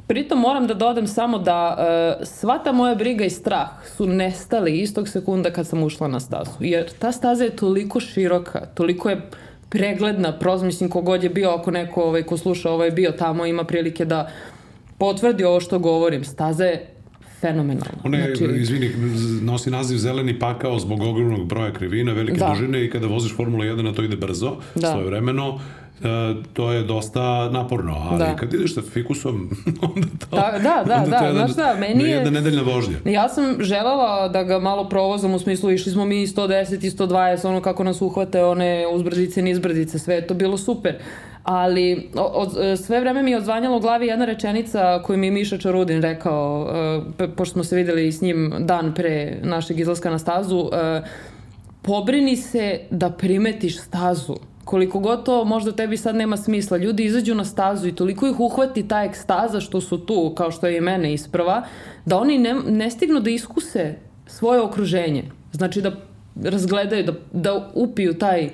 [0.07, 4.81] Pritom moram da dodam samo da uh, sva ta moja briga i strah su nestali
[4.81, 6.51] istog sekunda kad sam ušla na stazu.
[6.61, 9.21] Jer ta staza je toliko široka, toliko je
[9.73, 13.65] pregledna, proz, mislim, kogod je bio, ako neko ovaj, ko sluša ovaj bio tamo, ima
[13.65, 14.31] prilike da
[14.99, 16.25] potvrdi ovo što govorim.
[16.25, 16.92] Staza je
[17.43, 17.99] fenomenalno.
[18.05, 18.61] Ona je, znači...
[18.61, 18.91] izvini,
[19.43, 22.49] nosi naziv zeleni pakao zbog ogromnog broja krivina, velike da.
[22.49, 24.93] dužine i kada voziš Formula 1 na to ide brzo, da.
[24.93, 25.59] svoje vremeno,
[26.03, 28.37] E, to je dosta naporno, ali da.
[28.37, 29.51] kad ideš sa fikusom,
[29.95, 30.37] onda to...
[30.37, 32.11] Da, da, da, da, da znaš šta, meni je...
[32.11, 32.97] Jedna nedeljna vožnja.
[33.05, 37.47] Ja sam želela da ga malo provozam, u smislu išli smo mi 110 i 120,
[37.47, 40.95] ono kako nas uhvate, one uzbrdice, nizbrdice, sve je to bilo super.
[41.45, 45.59] Ali od, sve vreme mi je odzvanjala u glavi jedna rečenica koju mi je Miša
[45.59, 46.69] Čarudin rekao,
[47.19, 50.71] uh, pošto smo se videli s njim dan pre našeg izlaska na stazu, uh,
[51.83, 57.35] pobrini se da primetiš stazu koliko god to možda tebi sad nema smisla, ljudi izađu
[57.35, 60.81] na stazu i toliko ih uhvati ta ekstaza što su tu, kao što je i
[60.81, 61.63] mene isprva,
[62.07, 63.95] da oni ne, ne stignu da iskuse
[64.27, 65.25] svoje okruženje.
[65.53, 65.93] Znači da
[66.45, 68.51] razgledaju, da, da upiju taj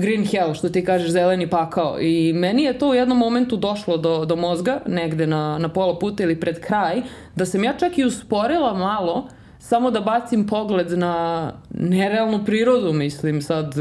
[0.00, 2.00] green hell, što ti kažeš, zeleni pakao.
[2.00, 5.98] I meni je to u jednom momentu došlo do, do mozga, negde na, na pola
[5.98, 7.02] puta ili pred kraj,
[7.36, 13.42] da sam ja čak i usporila malo, samo da bacim pogled na nerealnu prirodu, mislim
[13.42, 13.74] sad,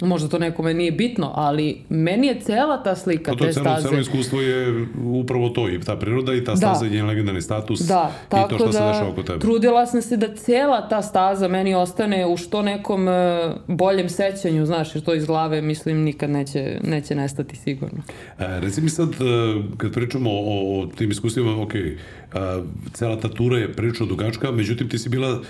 [0.00, 3.64] možda to nekome nije bitno, ali meni je cela ta slika Pa to te celo,
[3.64, 3.82] staze.
[3.82, 6.56] celo iskustvo je upravo to, i ta priroda i ta Da.
[6.56, 9.38] staza i njen legendarni status Da, i to što se da dešava oko tebe.
[9.38, 13.12] trudila sam se da cela ta staza meni ostane u što nekom e,
[13.68, 17.98] boljem sećanju, znaš, jer to iz glave mislim nikad neće, neće nestati sigurno.
[18.38, 19.14] E, reci mi sad, e,
[19.76, 21.94] kad pričamo o, o tim iskustvima, ok, e,
[22.92, 25.40] cela ta tura je prilično dugačka, međutim ti si bila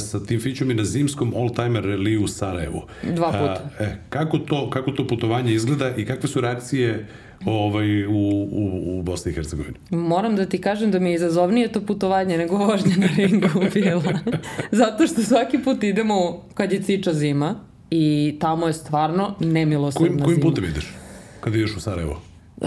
[0.00, 2.82] sa tim fićom i na zimskom all-timer reliju u Sarajevu.
[3.02, 3.70] Dva puta.
[3.80, 7.06] E, e, kako, to, kako to putovanje izgleda i kakve su reakcije
[7.44, 9.76] ovaj, u, u, u Bosni i Hercegovini?
[9.90, 14.02] Moram da ti kažem da mi je izazovnije to putovanje nego vožnja na ringu bila.
[14.82, 17.54] Zato što svaki put idemo kad je ciča zima
[17.90, 20.50] i tamo je stvarno nemilosrdna Kojim, kojim zima.
[20.50, 20.94] putem ideš
[21.40, 22.20] kad ideš u Sarajevo?
[22.56, 22.66] E,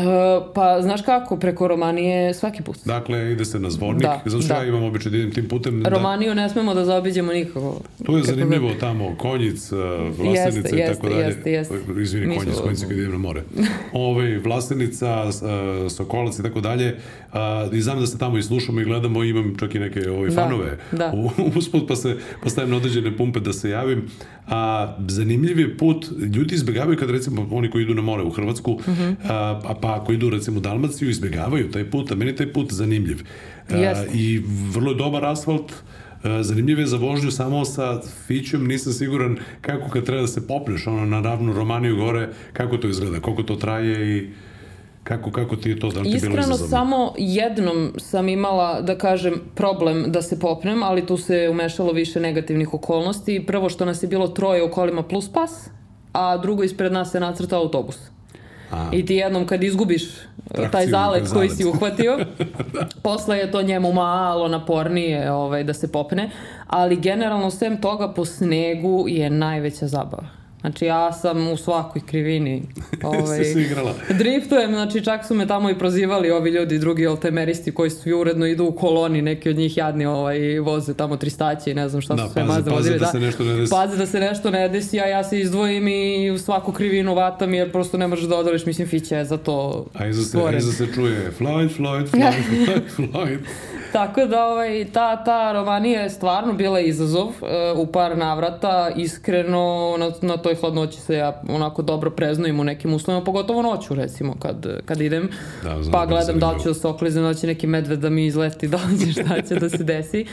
[0.53, 2.77] pa, znaš kako, preko Romanije svaki put.
[2.85, 4.55] Dakle, ide se na zvornik, Da, zato što da.
[4.55, 5.83] ja imam običaj da idem tim putem.
[5.83, 7.79] Da, Romaniju ne smemo da zaobiđemo nikako.
[8.05, 9.79] To je zanimljivo tamo, Konjic, uh,
[10.17, 11.21] Vlasenica i tako dalje.
[11.21, 11.75] jeste, jeste.
[11.97, 13.41] Izvini, Konjic, smo- Konjic kad idem na more.
[13.93, 15.31] Ove, Vlasenica, uh,
[15.91, 16.95] Sokolac i tako dalje.
[17.27, 17.37] Uh,
[17.73, 20.35] I znam da se tamo i slušamo i gledamo, imam čak i neke ove, Da,
[20.37, 21.11] fanove da.
[21.15, 24.07] u, usput, pa se postavim na određene pumpe da se javim.
[24.47, 26.05] A, zanimljiv je put,
[26.35, 29.09] ljudi izbegavaju kad recimo oni koji idu na more u Hrvatsku, Mhm.
[29.23, 32.73] a, a pa ako idu recimo u Dalmaciju, izbegavaju taj put, a meni taj put
[32.73, 33.23] zanimljiv.
[33.69, 33.75] A.
[34.13, 35.73] I vrlo je dobar asfalt,
[36.23, 40.47] E, Zanimljiv je za vožnju samo sa fićom, nisam siguran kako kad treba da se
[40.47, 44.27] popneš ono, na ravnu Romaniju gore, kako to izgleda, koliko to traje i
[45.07, 46.69] kako, kako ti je to, da li ti je bilo Iskreno, izazovno?
[46.69, 52.19] samo jednom sam imala, da kažem, problem da se popnem, ali tu se umešalo više
[52.19, 53.43] negativnih okolnosti.
[53.47, 55.69] Prvo što nas je bilo troje u kolima plus pas,
[56.13, 57.97] a drugo ispred nas se nacrtao autobus.
[58.71, 61.33] A, I ti jednom kad izgubiš Trakciju, taj zalet zalet.
[61.33, 62.19] koji si uhvatio,
[63.03, 66.29] posle je to njemu malo napornije ovaj, da se popne,
[66.67, 70.36] ali generalno sem toga po snegu je najveća zabava.
[70.61, 72.63] Znači ja sam u svakoj krivini.
[73.03, 73.93] Ovaj, si igrala.
[74.09, 78.45] Driftujem, znači čak su me tamo i prozivali ovi ljudi, drugi oltemeristi koji su uredno
[78.45, 82.15] idu u koloni, neki od njih jadni ovaj, voze tamo tristaće i ne znam šta
[82.15, 82.99] Da, su sve mazde vozili.
[82.99, 83.71] da se nešto ne desi.
[83.71, 87.53] Paze da se nešto ne desi, a ja se izdvojim i u svaku krivinu vatam
[87.53, 90.57] jer prosto ne možeš da odoliš, mislim, Fića je za to a iza se, stvoren.
[90.57, 92.33] iza se čuje Floyd, Floyd, Floyd,
[92.65, 93.37] Floyd, Floyd.
[93.91, 98.89] Tako da ovaj, ta, ta romanija je stvarno bila izazov e, u par navrata.
[98.95, 103.95] Iskreno na, na toj hladnoći se ja onako dobro preznujem u nekim uslovima, pogotovo noću
[103.95, 105.29] recimo kad, kad idem.
[105.63, 107.99] Da, znam, pa da gledam da li ću da se okliznem, da će neki medved
[107.99, 110.25] da mi izleti, da li će šta će da se desi.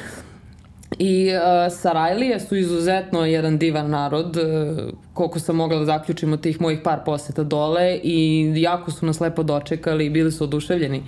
[0.99, 4.45] I uh, Sarajlije su izuzetno jedan divan narod, uh,
[5.15, 9.21] koliko sam mogla da zaključim od tih mojih par poseta dole i jako su nas
[9.21, 11.03] lepo dočekali i bili su oduševljeni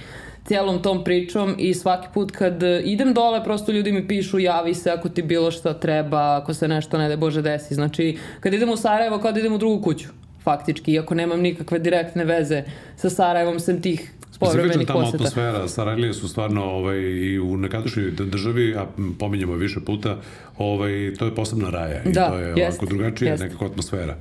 [0.47, 4.75] cijelom tom pričom i svaki put kad uh, idem dole prosto ljudi mi pišu javi
[4.75, 7.75] se ako ti bilo šta treba, ako se nešto ne de Bože desi.
[7.75, 10.09] Znači kad idem u Sarajevo kao da idem u drugu kuću
[10.43, 12.63] faktički, iako nemam nikakve direktne veze
[12.97, 15.17] sa Sarajevom sem tih povremenih tamo poseta.
[15.17, 20.17] atmosfera, Sarajlije su stvarno ovaj, i u nekadašnjoj državi, a m, pominjemo više puta,
[20.59, 23.45] ovaj, to je posebna raja i Da, to je jeste, ovako drugačija jeste.
[23.45, 24.17] nekako atmosfera.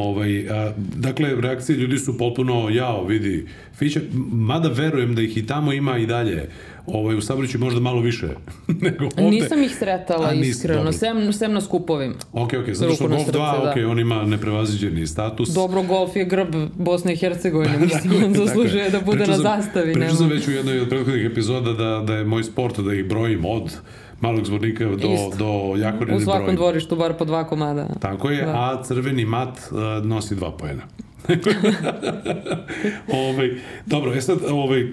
[0.00, 4.00] Ovaj, a, dakle, reakcije ljudi su potpuno jao, vidi, Fića,
[4.32, 6.48] mada verujem da ih i tamo ima i dalje,
[6.86, 8.26] ovaj, u Sabriću možda malo više
[8.86, 9.22] nego ovde.
[9.22, 10.92] Nisam ih sretala A, nisi, iskreno, dobro.
[10.92, 12.14] sem, sem na skupovima.
[12.32, 13.70] Ok, ok, zato što Golf 2, srce, da.
[13.70, 15.48] ok, on ima neprevaziđeni status.
[15.48, 19.92] Dobro, golf je grb Bosne i Hercegovine, mislim, on zaslužuje da bude na zastavi.
[19.92, 23.04] Pričao sam već u jednoj od prethodnih epizoda da, da je moj sport da ih
[23.04, 23.76] brojim od
[24.20, 25.36] malog zvornika do, Isto.
[25.36, 26.56] do Jakorine U svakom brojim.
[26.56, 27.86] dvorištu bar po dva komada.
[28.00, 28.52] Tako je, Da.
[28.52, 30.82] a crveni mat uh, nosi dva pojena.
[33.24, 33.50] ovaj,
[33.86, 34.86] dobro, e sad, ovaj,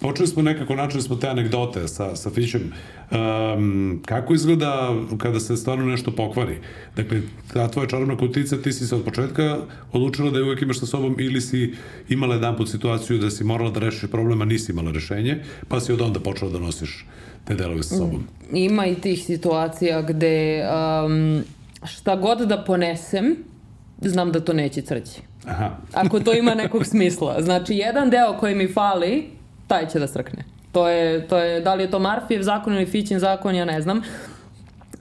[0.00, 2.72] počeli smo nekako, načeli smo te anegdote sa, sa Fićem.
[3.10, 6.58] Um, kako izgleda kada se stvarno nešto pokvari?
[6.96, 7.20] Dakle,
[7.52, 9.58] ta tvoja čarobna kutica, ti si se od početka
[9.92, 11.74] odlučila da je uvek imaš sa sobom ili si
[12.08, 15.92] imala jedan put situaciju da si morala da rešiš problema, nisi imala rešenje, pa si
[15.92, 17.06] od onda počela da nosiš
[17.44, 18.26] te delove sa sobom.
[18.52, 20.64] Ima i tih situacija gde
[21.04, 21.42] um,
[21.84, 23.36] šta god da ponesem,
[24.00, 25.20] znam da to neće crći.
[25.46, 27.42] Aha, Ako to ima nekog smisla.
[27.42, 29.35] Znači, jedan deo koji mi fali,
[29.66, 30.44] taj će da srkne.
[30.72, 33.80] To je, to je, da li je to Marfijev zakon ili Fićin zakon, ja ne
[33.80, 34.02] znam.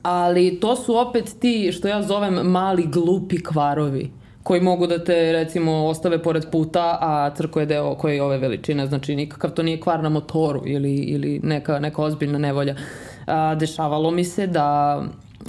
[0.03, 4.11] Ali to su opet ti, što ja zovem, mali glupi kvarovi
[4.45, 8.37] koji mogu da te recimo ostave pored puta, a crko je deo koji je ove
[8.37, 12.75] veličine, znači nikakav to nije kvar na motoru ili, ili neka, neka ozbiljna nevolja.
[13.25, 15.01] A, dešavalo mi se da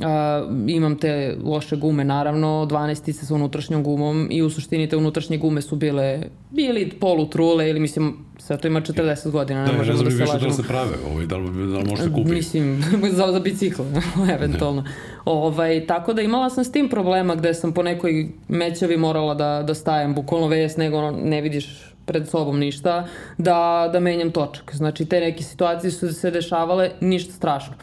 [0.04, 5.38] A, imam te loše gume, naravno, 12 sa unutrašnjom gumom i u suštini te unutrašnje
[5.38, 10.02] gume su bile bili polutrule ili mislim sve to ima 40 godina, ne da, možemo
[10.02, 10.32] da se lažemo.
[10.32, 12.34] Da, da li se prave, ovaj, da li, da li može se kupiti?
[12.34, 12.84] Mislim,
[13.18, 13.82] za, za bicikl,
[14.36, 14.84] eventualno.
[15.24, 19.64] Ovaj, tako da imala sam s tim problema gde sam po nekoj mećavi morala da,
[19.66, 24.74] da stajem, bukvalno ves, nego ne vidiš pred sobom ništa, da, da menjam točak.
[24.74, 27.74] Znači, te neke situacije su se dešavale, ništa strašno.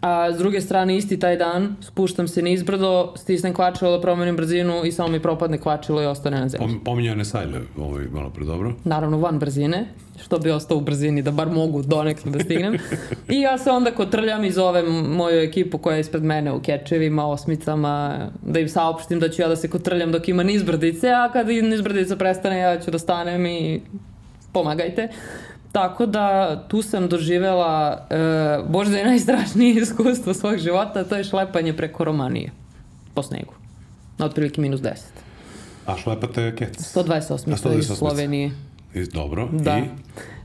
[0.00, 4.84] A s druge strane, isti taj dan, spuštam se nizbrdo, stisnem kvačilo da promenim brzinu
[4.84, 6.78] i samo mi propadne kvačilo i ostane na zemlji.
[6.84, 8.72] Pominjao ne sajle, ovaj, malo pre dobro.
[8.84, 9.86] Naravno, van brzine,
[10.22, 12.74] što bi ostao u brzini, da bar mogu donekle da stignem.
[13.28, 17.26] I ja se onda kotrljam i zovem moju ekipu koja je ispred mene u kečevima,
[17.26, 21.46] osmicama, da im saopštim da ću ja da se kotrljam dok ima nizbrdice, a kad
[21.46, 23.80] nizbrdica prestane, ja ću da stanem i
[24.52, 25.08] pomagajte.
[25.72, 28.16] Tako da tu sam doživela e,
[28.68, 32.50] možda je najstrašnije iskustvo svog života, to je šlepanje preko Romanije
[33.14, 33.52] po snegu.
[34.18, 34.96] Na otprilike minus 10.
[35.86, 36.96] A šlepate kec?
[36.96, 37.56] 128.
[37.56, 37.78] 128.
[37.78, 38.50] iz Slovenije.
[38.94, 39.48] I, dobro.
[39.52, 39.78] Da.
[39.78, 39.82] I?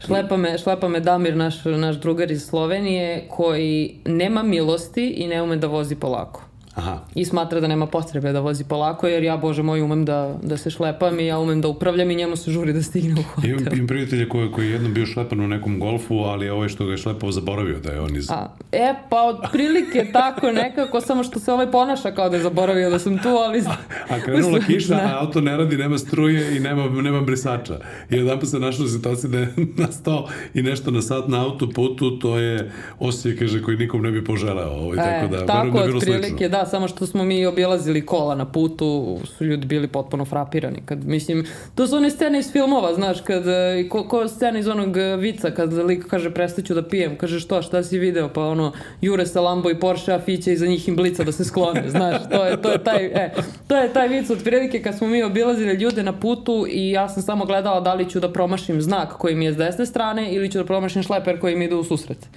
[0.06, 5.42] Šlepa me, šlepa me Damir, naš, naš drugar iz Slovenije, koji nema milosti i ne
[5.42, 6.44] ume da vozi polako.
[6.76, 7.00] Aha.
[7.16, 10.58] I smatra da nema potrebe da vozi polako, jer ja, bože moj, umem da, da
[10.58, 13.50] se šlepam i ja umem da upravljam i njemu se žuri da stigne u hotel.
[13.50, 16.86] Imam, imam prijatelja koji, koji je jednom bio šlepan u nekom golfu, ali ovaj što
[16.86, 18.30] ga je šlepao zaboravio da je on iz...
[18.32, 22.90] A, e, pa otprilike tako nekako, samo što se ovaj ponaša kao da je zaboravio
[22.90, 23.64] da sam tu, ali...
[24.10, 27.80] A krenula kiša, a auto ne radi, nema struje i nema, nema brisača.
[28.10, 29.54] I jedan pa se našao u situaciji da je
[29.88, 34.24] nastao i nešto na sat na autoputu, to je osjećaj, kaže, koji nikom ne bi
[34.24, 34.70] poželeo.
[34.70, 36.50] Ovaj, e, tako da, tako, da bilo otprilike, slično.
[36.50, 40.82] da, samo što smo mi obilazili kola na putu, su ljudi bili potpuno frapirani.
[40.86, 43.44] Kad, mislim, to su one scene iz filmova, znaš, kad,
[43.90, 47.84] ko, ko scena iz onog vica, kad lik kaže prestaću da pijem, kaže što, šta
[47.84, 51.24] si video, pa ono, jure sa Lambo i Porsche, a Fiće iza njih im blica
[51.24, 53.34] da se sklone, znaš, to je, to je taj, e,
[53.68, 57.10] to je taj vic od prilike kad smo mi obilazili ljude na putu i ja
[57.10, 60.34] sam samo gledala da li ću da promašim znak koji mi je s desne strane
[60.34, 62.30] ili ću da promašim šleper koji mi ide u susret.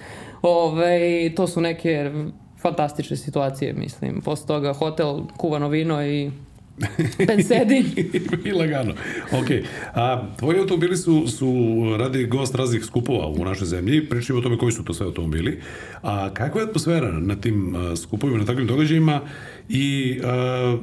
[0.43, 2.11] Ove, to su neke
[2.63, 4.21] fantastične situacije, mislim.
[4.21, 6.31] Posle toga hotel, kuvano vino i
[7.27, 7.87] Pensedin.
[8.49, 8.93] I lagano.
[9.33, 9.51] Ok.
[9.95, 14.09] A, tvoji automobili su, su radi gost raznih skupova u našoj zemlji.
[14.09, 15.61] Pričamo o tome koji su to sve automobili.
[16.03, 19.21] A kakva je atmosfera na tim skupovima, na takvim događajima
[19.69, 20.77] i a,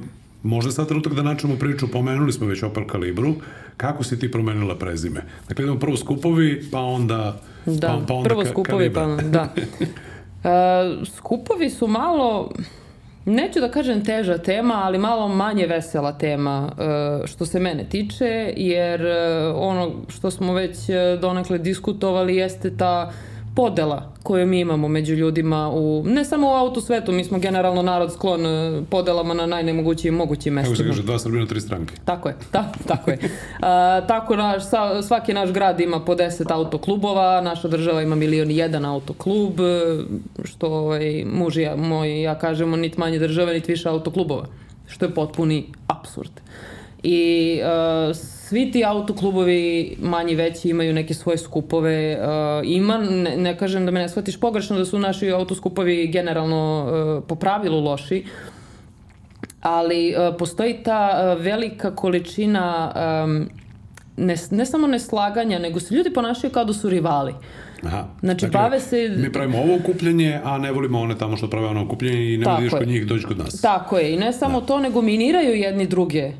[0.43, 3.35] možda sad trenutak da načnemo priču, pomenuli smo već Opel Kalibru,
[3.77, 5.21] kako si ti promenila prezime?
[5.47, 7.41] Dakle, idemo prvo skupovi, pa onda...
[7.65, 9.53] Da, pa, pa onda prvo skupovi, pa da.
[10.45, 12.51] Uh, skupovi su malo,
[13.25, 18.53] neću da kažem teža tema, ali malo manje vesela tema uh, što se mene tiče,
[18.58, 19.08] jer uh,
[19.55, 20.77] ono što smo već
[21.21, 23.12] donekle diskutovali jeste ta
[23.55, 28.13] podela koju mi imamo među ljudima u, ne samo u autosvetu, mi smo generalno narod
[28.13, 28.41] sklon
[28.89, 30.75] podelama na najnemogućim mogućim mestima.
[30.75, 31.95] Kako se kaže, dva Srbina, tri stranke.
[32.05, 33.19] Tako je, da, tako je.
[33.61, 34.63] A, tako naš,
[35.07, 39.53] svaki naš grad ima po 10 autoklubova, naša država ima milion i jedan autoklub,
[40.43, 44.45] što ovaj, muž i ja, moj ja kažemo nit manje države, nit više autoklubova,
[44.87, 46.31] što je potpuni absurd.
[47.07, 52.17] I uh, svi ti autoklubovi manji veći imaju neke svoje skupove.
[52.17, 52.27] Uh,
[52.63, 57.23] ima, ne, ne kažem da me ne shvatiš pogrešno da su naši autoskupovi generalno uh,
[57.27, 58.23] po pravilu loši,
[59.61, 63.49] ali uh, postoji ta uh, velika količina um,
[64.17, 67.33] ne, ne samo neslaganja, nego se ljudi ponašaju kao da su rivali.
[67.83, 68.03] Aha.
[68.19, 69.15] Znači, dakle, bave se...
[69.17, 72.55] Mi pravimo ovo okupljanje, a ne volimo one tamo što prave ono okupljanje i ne
[72.55, 73.61] vidiš kod njih, dođi kod nas.
[73.61, 74.13] Tako je.
[74.13, 74.65] I ne samo da.
[74.65, 76.31] to, nego miniraju jedni druge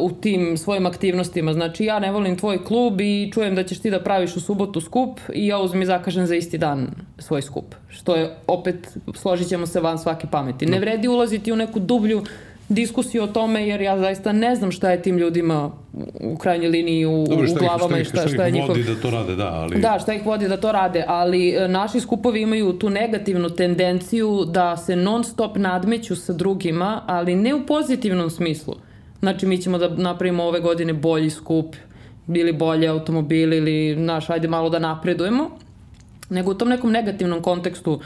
[0.00, 1.52] u tim svojim aktivnostima.
[1.52, 4.80] Znači ja ne volim tvoj klub i čujem da ćeš ti da praviš u subotu
[4.80, 6.88] skup i ja uzmem i zakažem za isti dan
[7.18, 7.74] svoj skup.
[7.88, 10.66] Što je opet, složit ćemo se van svake pameti.
[10.66, 12.22] Ne vredi ulaziti u neku dublju
[12.68, 15.70] diskusiju o tome jer ja zaista ne znam šta je tim ljudima
[16.20, 18.68] u krajnjoj liniji u, Dobro, šta u glavama ih, šta, šta, šta, šta ih njihov...
[18.68, 19.80] vodi da to rade, da, ali...
[19.80, 24.44] Da, šta ih vodi da to rade, ali e, naši skupovi imaju tu negativnu tendenciju
[24.44, 28.74] da se non stop nadmeću sa drugima, ali ne u pozitivnom smislu.
[29.22, 31.76] Znači mi ćemo da napravimo ove godine bolji skup
[32.28, 35.50] ili bolje automobili ili naš, ajde malo da napredujemo,
[36.30, 38.00] nego u tom nekom negativnom kontekstu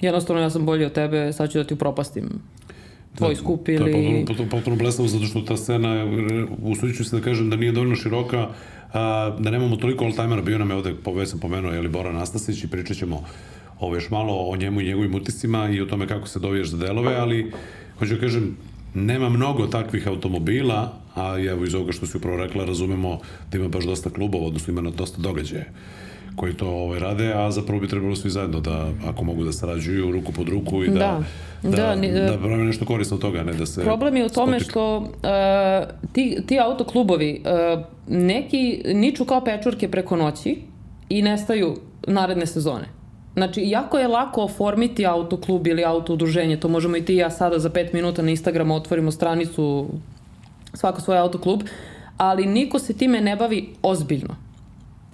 [0.00, 2.24] jednostavno ja sam bolji od tebe, sad ću da ti upropastim
[3.14, 3.92] tvoj da, skup ili...
[3.92, 6.06] To je potpuno, potpuno blesavo zato što ta scena,
[6.62, 8.48] usudit ću se da kažem da nije dovoljno široka,
[8.92, 12.12] a, da nemamo toliko all-timera, bio nam je ovde, već sam pomenuo, je li Bora
[12.12, 13.24] Nastasić i pričat ćemo
[13.80, 16.76] ovo još malo o njemu i njegovim utiscima i o tome kako se dovijaš za
[16.76, 17.52] delove, ali
[17.98, 18.56] hoću da kažem,
[18.96, 23.18] nema mnogo takvih automobila, a evo iz ovoga što si upravo rekla, razumemo
[23.52, 25.64] da ima baš dosta klubova, odnosno ima dosta događaja
[26.36, 30.12] koji to ovaj, rade, a zapravo bi trebalo svi zajedno da, ako mogu da sarađuju
[30.12, 31.22] ruku pod ruku i da,
[31.62, 33.82] da, da, da, ni, da prave nešto korisno od toga, ne da se...
[33.82, 34.70] Problem je u tome spotik...
[34.70, 40.56] što uh, ti, ti autoklubovi, uh, neki niču kao pečurke preko noći
[41.08, 42.88] i nestaju naredne sezone.
[43.36, 47.58] Znači, jako je lako oformiti autoklub ili autoudruženje, to možemo i ti i ja sada
[47.58, 49.88] za 5 minuta na Instagramu otvorimo stranicu
[50.74, 51.62] svako svoj autoklub,
[52.16, 54.36] ali niko se time ne bavi ozbiljno.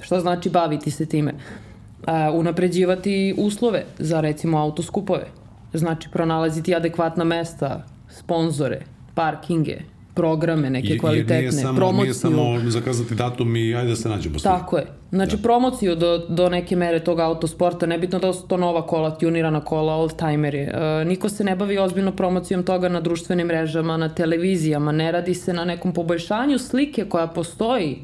[0.01, 1.33] Šta znači baviti se time?
[1.33, 5.27] Uh, unapređivati uslove za recimo autoskupove.
[5.73, 8.83] Znači pronalaziti adekvatna mesta, sponzore,
[9.15, 9.79] parkinge,
[10.15, 12.05] programe neke kvalitetne, nije samo, promociju.
[12.05, 14.39] Nije samo zakazati datum i ajde da se nađemo.
[14.39, 14.87] Tako je.
[15.11, 15.43] Znači da.
[15.43, 19.97] promociju do, do neke mere tog autosporta, nebitno da su to nova kola, tunirana kola,
[19.97, 20.69] old-timeri.
[20.69, 25.35] Uh, niko se ne bavi ozbiljno promocijom toga na društvenim mrežama, na televizijama, ne radi
[25.35, 27.99] se na nekom poboljšanju slike koja postoji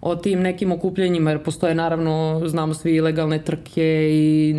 [0.00, 4.54] o tim nekim okupljenjima, jer postoje naravno, znamo svi ilegalne trke i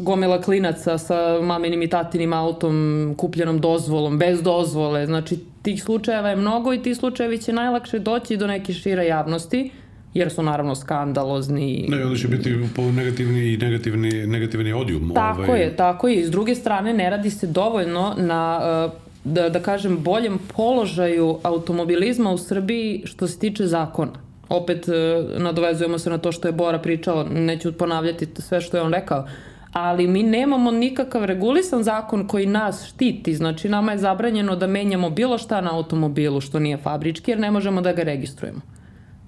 [0.00, 5.06] gomila klinaca sa maminim i tatinim autom, kupljenom dozvolom, bez dozvole.
[5.06, 9.70] Znači, tih slučajeva je mnogo i ti slučajevi će najlakše doći do neke šire javnosti,
[10.14, 11.86] jer su naravno skandalozni.
[11.88, 12.56] Ne, onda će biti
[12.96, 15.12] negativni i negativni, negativni odijum.
[15.14, 15.60] Tako ovaj...
[15.60, 16.14] je, tako je.
[16.14, 18.92] I s druge strane, ne radi se dovoljno na uh,
[19.24, 24.92] da, da kažem, boljem položaju automobilizma u Srbiji što se tiče zakona opet e,
[25.38, 29.26] nadovezujemo se na to što je Bora pričao, neću ponavljati sve što je on rekao,
[29.72, 35.10] ali mi nemamo nikakav regulisan zakon koji nas štiti, znači nama je zabranjeno da menjamo
[35.10, 38.60] bilo šta na automobilu što nije fabrički jer ne možemo da ga registrujemo.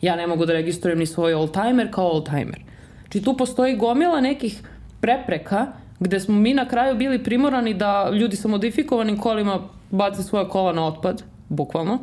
[0.00, 2.60] Ja ne mogu da registrujem ni svoj oldtimer kao oldtimer.
[3.00, 4.62] Znači tu postoji gomila nekih
[5.00, 5.66] prepreka
[6.00, 9.60] gde smo mi na kraju bili primorani da ljudi sa modifikovanim kolima
[9.90, 11.98] bace svoje kola na otpad, bukvalno,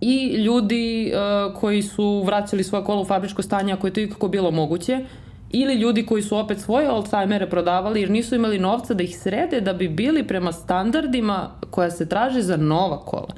[0.00, 4.28] i ljudi uh, koji su vraćali svoje kola u fabričko stanje ako je to ikako
[4.28, 5.04] bilo moguće
[5.50, 9.60] ili ljudi koji su opet svoje oldtimere prodavali jer nisu imali novca da ih srede
[9.60, 13.34] da bi bili prema standardima koja se traže za nova kola.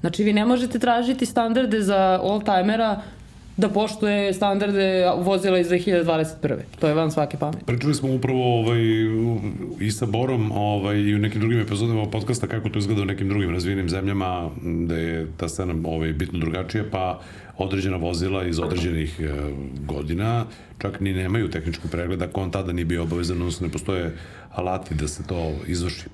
[0.00, 3.02] Znači vi ne možete tražiti standarde za oldtimera
[3.56, 6.56] da poštuje standarde vozila iz 2021.
[6.80, 7.64] To je van svake pameti.
[7.64, 8.80] Pričali smo upravo ovaj,
[9.80, 13.28] i sa Borom ovaj, i u nekim drugim epizodama podcasta kako to izgleda u nekim
[13.28, 17.20] drugim razvijenim zemljama da je ta scena ovaj, bitno drugačija, pa
[17.58, 19.30] određena vozila iz određenih e,
[19.86, 20.46] godina
[20.78, 24.16] čak ni nemaju tehnički pregled ako on tada nije bio obavezan, odnosno ne postoje
[24.50, 26.06] alati da se to izvrši.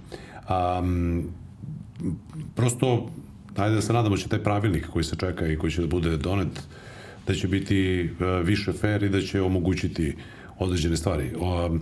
[0.50, 1.24] Um,
[2.54, 3.10] prosto,
[3.56, 5.86] ajde da se nadamo da će taj pravilnik koji se čeka i koji će da
[5.86, 6.60] bude donet
[7.26, 10.14] da će biti e, više fair i da će omogućiti
[10.60, 11.30] određene stvari.
[11.40, 11.78] O,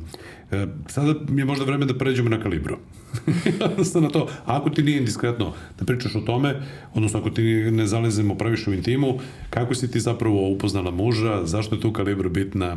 [0.52, 2.76] e, sada mi je možda vreme da pređemo na kalibru.
[3.72, 6.62] odnosno na to, ako ti nije indiskretno da pričaš o tome,
[6.94, 9.18] odnosno ako ti ne zalezemo previše u intimu,
[9.50, 12.76] kako si ti zapravo upoznala muža, zašto je tu kalibru bitna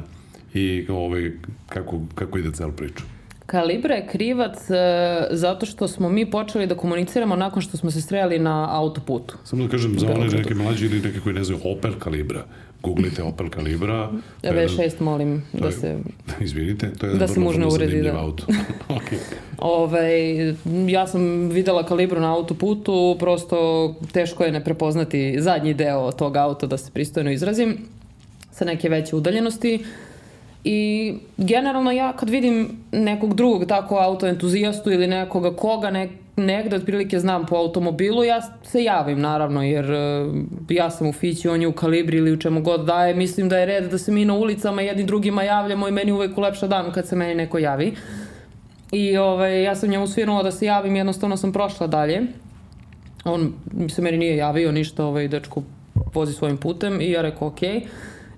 [0.54, 1.32] i ovaj,
[1.70, 3.04] kako, kako ide cel priča?
[3.46, 4.76] Kalibra je krivac uh,
[5.32, 9.38] zato što smo mi počeli da komuniciramo nakon što smo se sreli na autoputu.
[9.44, 12.46] Samo da kažem, za one neke mlađe ili neke koji ne znaju Opel Kalibra,
[12.84, 14.10] googlite Opel Kalibra.
[14.44, 15.98] V6 molim da je, se...
[16.42, 18.20] Izvinite, to je da se mužno uredi, da.
[18.20, 18.46] auto.
[18.90, 19.18] okay.
[19.58, 20.10] Ove,
[20.88, 26.68] ja sam videla Kalibru na autoputu, prosto teško je ne prepoznati zadnji deo tog auta,
[26.68, 27.78] da se pristojno izrazim,
[28.52, 29.86] sa neke veće udaljenosti.
[30.64, 37.20] I generalno ja kad vidim nekog drugog tako autoentuzijastu ili nekoga koga ne, negde otprilike
[37.20, 40.36] znam po automobilu, ja se javim naravno jer uh,
[40.70, 43.16] ja sam u Fići, on je u Kalibri ili u čemu god daje.
[43.16, 46.38] Mislim da je red da se mi na ulicama jedni drugima javljamo i meni uvek
[46.38, 47.94] ulepša dan kad se meni neko javi.
[48.92, 52.22] I ovaj, ja sam njemu svirnula da se javim, jednostavno sam prošla dalje.
[53.24, 53.54] On
[53.90, 55.64] se meni nije javio ništa, ovaj, dečko
[56.14, 57.80] vozi svojim putem i ja rekao okej.
[57.80, 57.88] Okay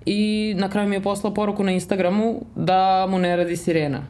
[0.06, 4.08] i na kraju mi je poslao poruku na Instagramu da mu ne radi sirena.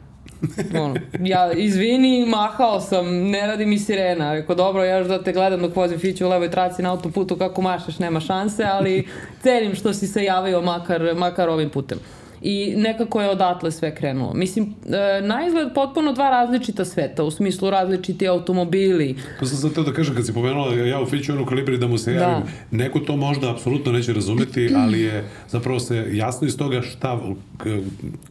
[0.82, 4.32] ono, ja, izvini, mahao sam, ne radi mi sirena.
[4.32, 7.36] Rekao, dobro, ja još da te gledam dok vozim Fiću u levoj traci na autoputu,
[7.36, 9.08] kako mašaš, nema šanse, ali
[9.42, 11.98] cenim što si se javio makar, makar ovim putem
[12.44, 14.34] i nekako je odatle sve krenulo.
[14.34, 19.16] Mislim, e, na izgled potpuno dva različita sveta, u smislu različiti automobili.
[19.40, 21.86] To sam sad teo da kažem, kad si pomenula ja u Fiću onu kalibri da
[21.86, 22.76] mu se javim, da.
[22.76, 27.20] neko to možda apsolutno neće razumeti, ali je zapravo se jasno iz toga šta,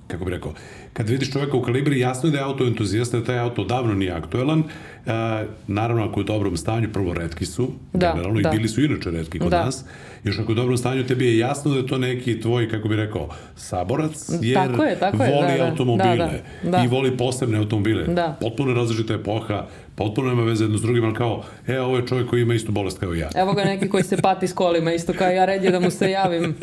[0.08, 0.54] kako bi rekao,
[0.94, 3.94] kad vidiš čoveka u kalibri, jasno je da je auto entuzijasta, da taj auto davno
[3.94, 4.64] nije aktuelan,
[5.06, 8.50] E, naravno, ako je u dobrom stanju, prvo redki su, da, generalno, da.
[8.50, 9.66] i bili su inače redki kod da.
[9.66, 9.86] nas.
[10.24, 12.88] Još ako je u dobrom stanju, tebi je jasno da je to neki tvoj, kako
[12.88, 15.70] bi rekao, sabor, borac jer Tako je, tako je, voli da, da.
[15.70, 16.32] automobile Da,
[16.64, 16.84] da, da.
[16.84, 18.04] i voli posebne automobile.
[18.04, 18.38] Da.
[18.42, 19.66] Potpuno različita epoha,
[19.96, 22.72] potpuno nema veze jedno s drugim, ali kao, e, ovo je čovjek koji ima istu
[22.72, 23.30] bolest kao ja.
[23.36, 26.12] Evo ga neki koji se pati s kolima, isto kao ja ređe da mu se
[26.12, 26.56] javim.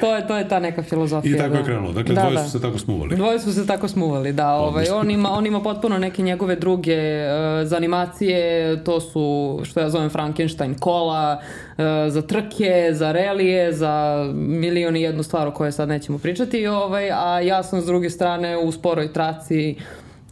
[0.00, 1.36] To je, to je ta neka filozofija.
[1.36, 1.58] I tako da.
[1.58, 1.92] je krenulo.
[1.92, 2.44] Dakle, da, dvoje da.
[2.44, 3.16] su se tako smuvali.
[3.16, 4.54] Dvoje su se tako smuvali, da.
[4.54, 7.28] Ovaj, on, ima, on ima potpuno neke njegove druge e,
[7.64, 11.40] za animacije, to su, što ja zovem Frankenstein kola,
[11.78, 16.66] e, za trke, za relije, za milion i jednu stvar o kojoj sad nećemo pričati,
[16.66, 19.76] ovaj, a ja sam s druge strane u sporoj traci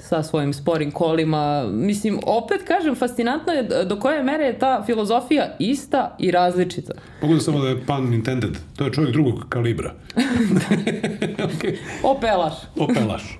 [0.08, 1.66] sa svojim sporim kolima.
[1.72, 6.92] Mislim, opet kažem, fascinantno je do koje mere je ta filozofija ista i različita.
[7.22, 8.58] Mogu da samo da je pun intended.
[8.76, 9.94] To je čovjek drugog kalibra.
[11.48, 11.76] okay.
[12.02, 12.54] Opelaš.
[12.76, 13.38] Opelaš.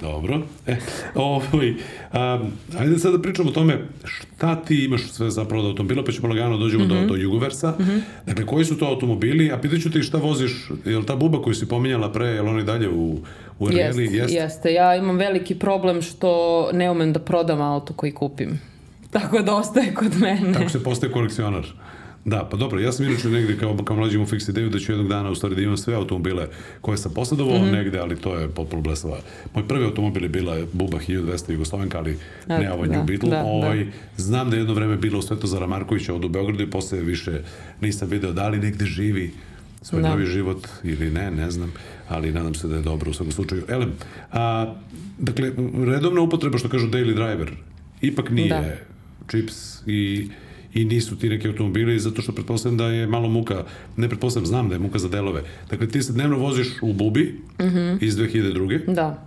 [0.00, 0.42] Dobro.
[0.66, 0.76] E,
[1.14, 6.04] ovaj, um, ajde sad da pričamo o tome šta ti imaš sve zapravo od automobila,
[6.04, 7.00] pa ćemo lagano dođemo mm -hmm.
[7.00, 7.70] do, do Jugoversa.
[7.70, 8.00] Mm -hmm.
[8.26, 9.52] Dakle, koji su to automobili?
[9.52, 12.48] A pitaću ti šta voziš, je li ta buba koju si pominjala pre, je li
[12.48, 13.18] on i dalje u,
[13.58, 14.02] u Areli?
[14.04, 14.36] Jeste, jeste.
[14.36, 14.72] jeste.
[14.72, 18.60] Ja imam veliki problem što ne umem da prodam auto koji kupim.
[19.10, 20.52] Tako da ostaje kod mene.
[20.52, 21.66] Tako se postaje kolekcionar.
[22.24, 24.92] Da, pa dobro, ja sam inače negde kao, kao mlađi imao fiks ideju da ću
[24.92, 26.46] jednog dana u stvari da imam sve automobile
[26.80, 27.72] koje sam posledovao mm -hmm.
[27.72, 29.18] negde, ali to je potpuno blesava.
[29.54, 32.18] Moj prvi automobil je bila Buba 1200 Jugoslovenka, ali
[32.48, 33.30] A, ne ovaj da, New Beetle.
[33.30, 33.90] Da, ovaj, da.
[34.16, 37.42] Znam da je jedno vreme bilo u Svetozara Markovića od u Beogradu i posle više
[37.80, 39.32] nisam video da li negde živi
[39.82, 40.08] svoj da.
[40.08, 41.72] novi život ili ne, ne znam,
[42.08, 43.64] ali nadam se da je dobro u svakom slučaju.
[43.68, 43.92] Elem,
[44.32, 44.74] a,
[45.18, 45.52] dakle,
[45.86, 47.52] redovna upotreba što kažu daily driver,
[48.00, 48.64] ipak nije da.
[49.28, 50.28] čips i
[50.74, 53.64] i nisu ti neki automobili zato što pretpostavljam da je malo muka,
[53.96, 55.42] ne pretpostavljam, znam da je muka za delove.
[55.70, 57.98] Dakle, ti se dnevno voziš u Bubi mm -hmm.
[58.00, 58.94] iz 2002.
[58.94, 59.26] Da.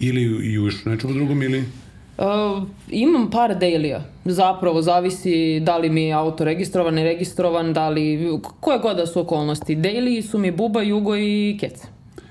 [0.00, 1.64] Ili i u još nečemu drugom ili...
[2.18, 4.04] Uh, imam par dailija.
[4.24, 9.20] Zapravo zavisi da li mi je auto registrovan, neregistrovan, da li, koje god da su
[9.20, 9.76] okolnosti.
[9.76, 11.80] Daily su mi Buba, Jugo i Kec.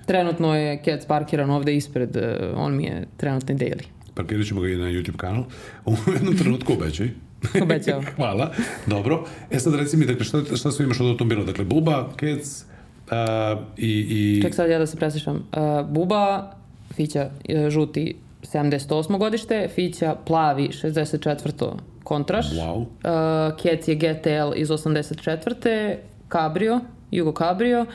[0.06, 2.24] Trenutno je Kec parkiran ovde ispred, uh,
[2.56, 3.84] on mi je trenutni daily.
[4.16, 5.44] Parkirat ćemo ga i na YouTube kanal.
[5.86, 7.10] U jednom trenutku obećaj.
[7.64, 8.02] Obećao.
[8.16, 8.52] Hvala.
[8.88, 9.26] Dobro.
[9.52, 11.44] E sad reci mi, dakle, šta, šta su imaš od automobila?
[11.44, 12.66] Dakle, Buba, Kec
[13.12, 14.42] uh, i, i...
[14.42, 15.36] Ček sad ja da se preslišam.
[15.36, 16.56] Uh, Buba,
[16.96, 19.18] Fića, uh, žuti 78.
[19.18, 21.72] godište, Fića plavi 64.
[22.04, 22.52] kontraš.
[22.52, 22.78] Wow.
[22.78, 25.96] Uh, Kec je GTL iz 84.
[26.32, 26.80] Cabrio,
[27.12, 27.86] Jugo Cabrio.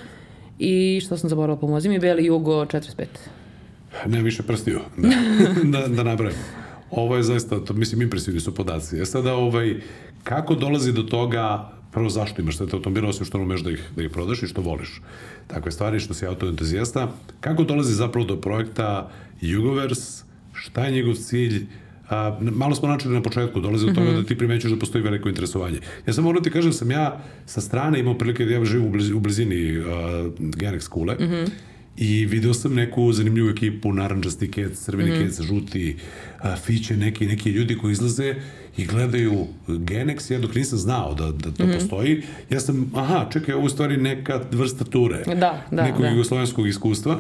[0.59, 3.07] I što sam zaboravila, pomozi mi, Beli Jugo 45.
[4.07, 5.09] Ne više prstiju, da,
[5.79, 6.39] da, da nabrajam.
[6.91, 9.01] Ovo je zaista, to, mislim, impresivni su podaci.
[9.01, 9.81] E sada, ovaj,
[10.25, 13.91] kako dolazi do toga, prvo zašto imaš sve te automobile, osim što umeš da ih,
[13.97, 15.03] da ih prodaš i što voliš
[15.47, 19.11] takve stvari, što si autoentuzijasta, kako dolazi zapravo do projekta
[19.41, 20.23] Jugovers,
[20.53, 21.67] šta je njegov cilj,
[22.09, 24.23] A, malo smo načeli na početku, dolazi do toga mm -hmm.
[24.23, 25.79] da ti primećuješ da postoji veliko interesovanje.
[26.07, 28.91] Ja sam moram ti kažem, sam ja sa strane imao prilike da ja živim u,
[28.91, 29.87] bliz, u blizini uh,
[30.39, 31.49] Genex kule, mm -hmm.
[32.01, 35.97] I video sam neku zanimljivu ekipu, naranđasti kec, crveni mm kec, žuti,
[36.39, 38.35] a, fiće, neki, neki ljudi koji izlaze
[38.77, 43.27] i gledaju Genex, ja dok nisam znao da, da to mm postoji, ja sam, aha,
[43.33, 46.09] čekaj, ovo u stvari neka vrsta ture, da, da, nekog da.
[46.09, 47.19] jugoslovenskog iskustva,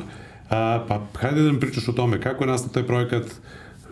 [0.51, 3.25] a, pa hajde da nam pričaš o tome, kako je nastao taj projekat,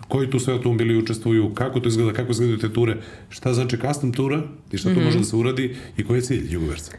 [0.09, 2.97] koji tu sve automobili učestvuju, kako to izgleda, kako izgledaju te ture,
[3.29, 5.05] šta znači custom tura i šta mm -hmm.
[5.05, 6.93] može da se uradi i koji je cilj Jugoversa.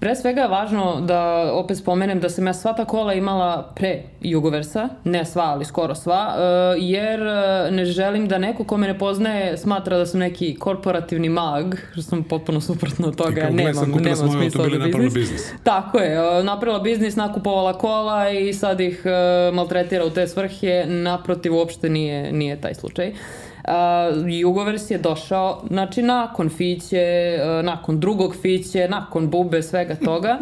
[0.00, 4.02] Pre svega je važno da opet spomenem da sam ja sva ta kola imala pre
[4.20, 8.86] Jugoversa, ne sva, ali skoro sva, eh, jer eh, ne želim da neko ko me
[8.86, 13.90] ne poznaje smatra da sam neki korporativni mag, što sam potpuno suprotno od toga, nemam,
[13.90, 15.14] nemam smisla da biznis.
[15.14, 15.52] biznis.
[15.62, 19.02] Tako je, eh, napravila biznis, nakupovala kola i sad ih
[19.52, 23.08] maltretira u te svrhe, naprotiv uopšte nije, nije taj slučaj.
[23.08, 23.45] Uh,
[24.26, 30.38] Jugovers je došao, znači nakon Fiće, uh, nakon drugog Fiće, nakon Bube, svega toga,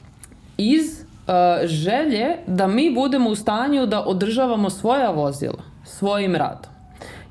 [0.56, 6.70] iz uh, želje da mi budemo u stanju da održavamo svoja vozila svojim radom.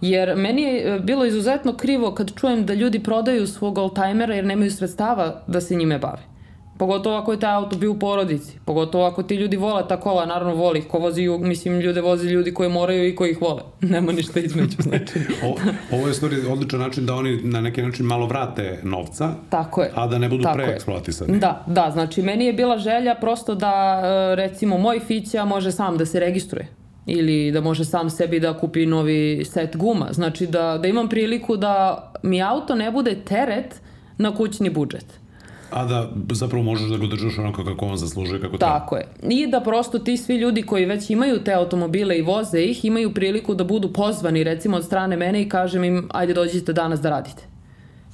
[0.02, 4.72] Jer meni je bilo izuzetno krivo kad čujem da ljudi prodaju svog oldtimera jer nemaju
[4.72, 6.35] sredstava da se njime bave.
[6.78, 8.60] Pogotovo ako je taj auto bio u porodici.
[8.66, 10.88] Pogotovo ako ti ljudi vole ta kola, naravno voli ih.
[10.88, 13.62] Ko vozi jug, mislim, ljude vozi ljudi koji moraju i koji ih vole.
[13.96, 15.20] Nema ništa između, znači.
[15.46, 15.56] o,
[15.92, 19.92] ovo je stvari odličan način da oni na neki način malo vrate novca, Tako je.
[19.96, 21.40] a da ne budu preeksploatisani.
[21.40, 25.98] Da, da, znači meni je bila želja prosto da, e, recimo, moj Fića može sam
[25.98, 26.68] da se registruje
[27.06, 30.08] ili da može sam sebi da kupi novi set guma.
[30.12, 33.82] Znači da, da imam priliku da mi auto ne bude teret
[34.18, 35.25] na kućni budžet.
[35.72, 38.80] A da zapravo možeš da ga držaš onako kako on zaslužuje, kako treba.
[38.80, 39.08] Tako je.
[39.30, 43.14] I da prosto ti svi ljudi koji već imaju te automobile i voze ih, imaju
[43.14, 47.10] priliku da budu pozvani recimo od strane mene i kažem im ajde dođite danas da
[47.10, 47.44] radite.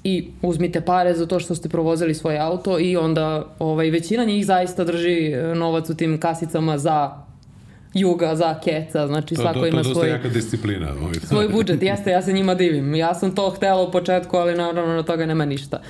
[0.04, 4.46] i uzmite pare za to što ste provozili svoj auto i onda ovaj, većina njih
[4.46, 7.12] zaista drži e, novac u tim kasicama za
[7.94, 10.88] juga, za keca, znači To, svako to, to ima je dosta svoj, jaka disciplina.
[11.02, 11.14] Ovaj.
[11.24, 11.84] svoj budžet.
[11.84, 12.96] Jeste, ja se njima divim.
[12.96, 15.82] Ja sam to htela u početku, ali naravno na toga nema ništa.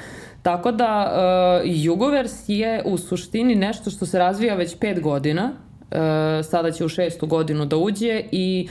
[0.41, 5.51] Tako da, uh, Jugovers je u suštini nešto što se razvija već pet godina.
[5.51, 5.97] Uh,
[6.45, 8.67] sada će u šestu godinu da uđe i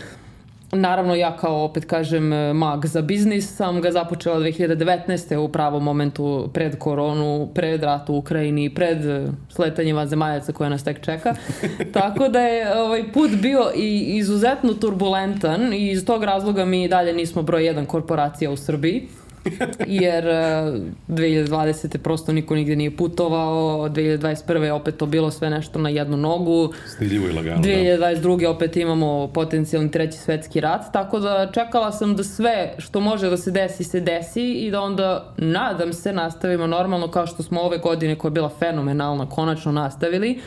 [0.72, 5.36] Naravno, ja kao, opet kažem, mag za biznis sam ga započela 2019.
[5.36, 8.98] u pravom momentu pred koronu, pred rat u Ukrajini, pred
[9.48, 11.34] sletanje vanzemaljaca koje nas tek čeka.
[11.92, 17.12] Tako da je ovaj put bio i izuzetno turbulentan i iz tog razloga mi dalje
[17.12, 19.08] nismo broj jedan korporacija u Srbiji
[19.86, 21.98] jer uh, 2020.
[21.98, 24.62] prosto niko nigde nije putovao, 2021.
[24.62, 27.62] je opet to bilo sve nešto na jednu nogu, Stiljivo i lagano.
[27.62, 27.68] Da.
[27.68, 28.46] 2022.
[28.46, 33.36] opet imamo potencijalni treći svetski rat, tako da čekala sam da sve što može da
[33.36, 37.78] se desi, se desi i da onda, nadam se, nastavimo normalno kao što smo ove
[37.78, 40.40] godine koja je bila fenomenalna, konačno nastavili.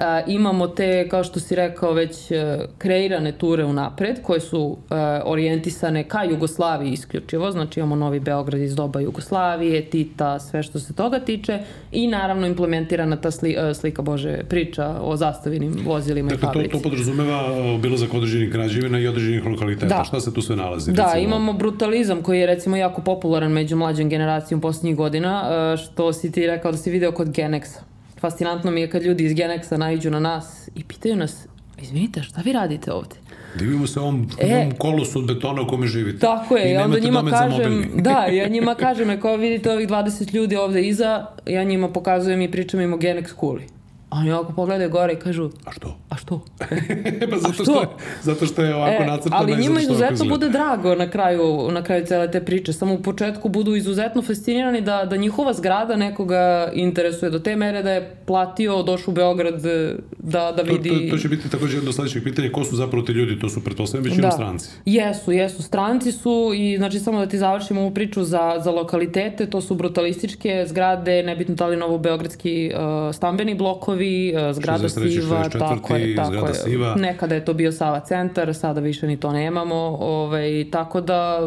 [0.00, 4.76] A, imamo te, kao što si rekao, već e, kreirane ture u napred, koje su
[4.90, 10.78] e, orijentisane ka Jugoslaviji isključivo, znači imamo Novi Beograd iz doba Jugoslavije, Tita, sve što
[10.78, 11.58] se toga tiče
[11.92, 16.52] i naravno implementirana ta sli, e, slika Bože priča o zastavinim vozilima i Dakle, to,
[16.52, 16.72] fabrici.
[16.72, 17.40] to podrazumeva
[17.74, 19.98] obilazak određenih građevina i određenih lokaliteta.
[19.98, 20.04] Da.
[20.04, 20.92] Šta se tu sve nalazi?
[20.92, 21.24] Da, recimo?
[21.24, 26.32] imamo brutalizam koji je recimo jako popularan među mlađom generacijom poslednjih godina, e, što si
[26.32, 27.89] ti rekao da si video kod Genexa.
[28.20, 31.46] Fascinantno mi je kad ljudi iz Genexa naiđu na nas i pitaju nas,
[31.82, 33.16] izvinite, šta vi radite ovde?
[33.58, 34.56] Divimo se ovom, E.
[34.56, 36.18] ovom kolosu od betona u kome živite.
[36.18, 40.34] Tako je, I i onda njima kažem, da, ja njima kažem, ako vidite ovih 20
[40.34, 43.66] ljudi ovde iza, ja njima pokazujem i pričam im o Genex kuli.
[44.10, 45.96] A oni ovako pogledaju gore i kažu, A što?
[46.08, 46.44] a što?
[47.30, 47.80] pa zato što, što?
[47.80, 47.86] je,
[48.22, 52.06] zato što je ovako E, nacrtano ali njima izuzetno bude drago na kraju, na kraju
[52.06, 52.72] cele te priče.
[52.72, 57.82] Samo u početku budu izuzetno fascinirani da, da njihova zgrada nekoga interesuje do te mere
[57.82, 61.08] da je platio, došao u Beograd e, da, da To, vidi...
[61.08, 62.52] to, to će biti takođe jedno sledećeg pitanja.
[62.52, 63.40] Ko su zapravo ti ljudi?
[63.40, 64.70] To su pretpostavljam većinom stranci.
[64.84, 65.62] Jesu, jesu.
[65.62, 69.74] Stranci su i znači samo da ti završim ovu priču za, za lokalitete, to su
[69.74, 73.99] brutalističke zgrade, nebitno da li novobeogradski uh, stambeni blokovi,
[74.34, 76.54] uh, zgrada 63., Siva, 64., tako je, tako zgrada je.
[76.54, 76.94] Siva.
[76.94, 81.40] Nekada je to bio Sava centar, sada više ni to nemamo, ovaj, tako da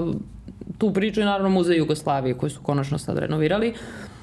[0.77, 3.69] tu priču je naravno muzej Jugoslavije koji su konačno sad renovirali.
[3.69, 4.13] Uh,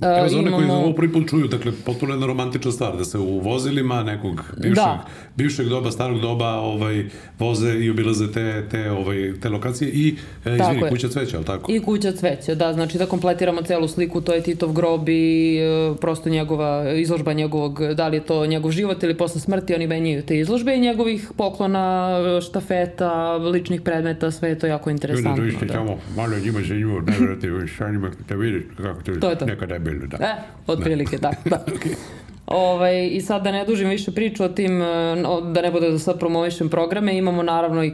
[0.00, 3.18] Evo za one koji ovo prvi put čuju, dakle, potpuno jedna romantična stvar, da se
[3.18, 5.04] u vozilima nekog bivšeg, Da.
[5.36, 7.04] bivšeg doba, starog doba, ovaj,
[7.38, 10.88] voze i obilaze te, te, ovaj, te lokacije i, e, izvini, je.
[10.88, 11.72] kuća cveća, ali tako?
[11.72, 15.94] I kuća cveća, da, znači da kompletiramo celu sliku, to je Titov grob i e,
[16.00, 20.22] prosto njegova izložba njegovog, da li je to njegov život ili posle smrti, oni menjaju
[20.22, 25.30] te izložbe i njegovih poklona, e, štafeta, ličnih predmeta, sve je to jako interesantno.
[25.30, 25.72] Ljudi, dođite Da.
[25.72, 29.46] tamo, malo njima zanimljivo, najvjerojatnije sa njima da vidite kako to, To je to.
[29.46, 30.16] nekada je bilo, da.
[30.24, 30.34] E,
[30.66, 31.64] otprilike tako, da.
[32.46, 35.16] Ovaj, I sad da ne dužim više priču o tim, e,
[35.52, 37.92] da ne bude da sad promovišem programe, imamo naravno i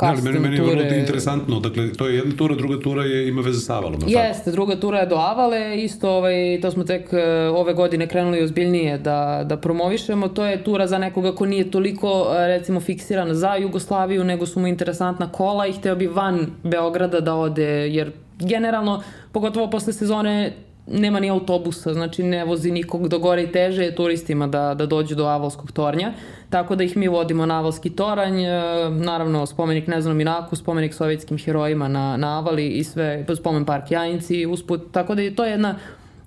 [0.00, 0.98] Da, custom meni, meni je vrlo ture.
[0.98, 4.00] interesantno, dakle, to je jedna tura, druga tura je, ima veze sa Avalom?
[4.06, 8.42] Jeste, druga tura je do Avale, isto ovaj, to smo tek e, ove godine krenuli
[8.42, 10.28] ozbiljnije da, da promovišemo.
[10.28, 14.60] To je tura za nekoga ko nije toliko e, recimo fiksiran za Jugoslaviju, nego su
[14.60, 20.52] mu interesantna kola i hteo bi van Beograda da ode, jer generalno, pogotovo posle sezone,
[20.86, 24.86] nema ni autobusa, znači ne vozi nikog do gore i teže je turistima da, da
[24.86, 26.12] dođu do Avalskog tornja,
[26.50, 28.50] tako da ih mi vodimo na Avalski toranj, e,
[28.90, 34.46] naravno spomenik Neznanom Iraku, spomenik sovjetskim herojima na, na Avali i sve, spomen park Jajinci
[34.46, 35.78] usput, tako da je to jedna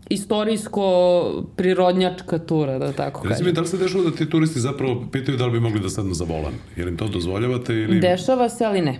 [0.09, 3.53] istorijsko-prirodnjačka tura, da tako Reci mi, kažem.
[3.53, 6.13] da li se dešava da ti turisti zapravo pitaju da li bi mogli da sednu
[6.13, 6.53] za volan?
[6.75, 7.99] Jer im to dozvoljavate ili...
[7.99, 8.99] Dešava se, ali ne.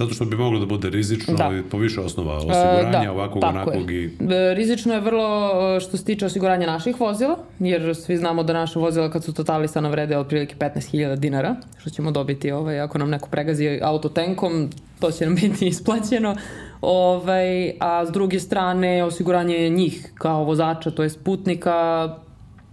[0.00, 1.50] Zato što bi moglo da bude rizično Da.
[1.58, 4.04] i po više osnova osiguranja, E, da, ovakvog, onakvog je.
[4.04, 4.10] i...
[4.30, 8.52] E, Rizično je vrlo e, što se tiče osiguranja naših vozila, jer svi znamo da
[8.52, 13.10] naše vozila kad su totalisana vrede otprilike 15.000 dinara, što ćemo dobiti ovaj, ako nam
[13.10, 14.70] neko pregazi autotenkom,
[15.00, 16.36] to će nam biti isplaćeno.
[16.80, 22.08] Ovaj, a s druge strane, osiguranje njih kao vozača, to je putnika,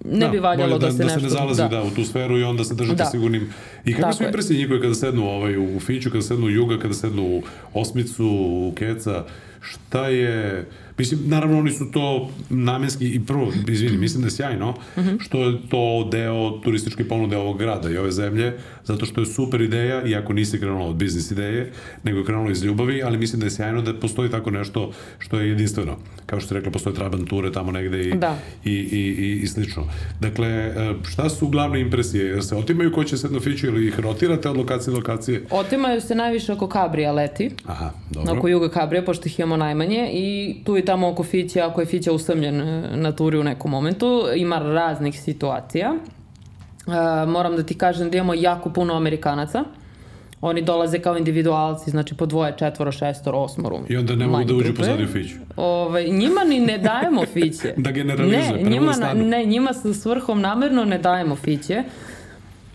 [0.05, 1.19] ne bi valjalo bolje da, se da nešto...
[1.19, 1.83] se ne zalazi da.
[1.83, 3.05] u tu sferu i onda se držite Da.
[3.05, 3.53] sigurnim.
[3.85, 4.27] I kako su je.
[4.27, 7.43] impresije njihove kada sednu ovaj, u Fiću, kada sednu u Juga, kada sednu u
[7.73, 9.25] Osmicu, u Keca,
[9.61, 10.65] šta je...
[10.97, 15.15] Mislim, naravno oni su to namenski i prvo, izvini, mislim da je sjajno Mhm.
[15.19, 19.61] što je to deo turističke ponude ovog grada i ove zemlje, zato što je super
[19.61, 21.71] ideja, iako nisi krenula od biznis ideje,
[22.03, 25.39] nego je krenula iz ljubavi, ali mislim da je sjajno da postoji tako nešto što
[25.39, 25.97] je jedinstveno.
[26.25, 28.37] Kao što ste rekla, postoje trabanture tamo negde i, Da.
[28.65, 29.83] i, i, i, i slično.
[30.19, 30.73] Dakle, e,
[31.03, 32.25] šta su glavne impresije?
[32.25, 35.43] Jel se otimaju ko će sedno fiću ili ih rotirate od lokacije do lokacije?
[35.51, 38.33] Otimaju se najviše oko Kabrija leti, Aha, dobro.
[38.33, 40.27] oko Juga Kabrija, pošto ih imamo najmanje i
[40.63, 44.23] tu i tamo oko Fića, ako je Fića usamljen e, na turi u nekom momentu,
[44.35, 45.93] ima raznih situacija.
[45.93, 49.63] E, moram da ti kažem da imamo jako puno Amerikanaca.
[50.41, 53.79] Oni dolaze kao individualci, znači po dvoje, četvoro, šestoro, osmoru.
[53.89, 55.35] I onda ne mogu da uđu pozadi u Fiću.
[55.57, 57.73] Ove, njima ni ne dajemo fiće.
[57.77, 61.83] da generalizuje, ne, njima, na, ne, njima sa svrhom namerno ne dajemo fiće.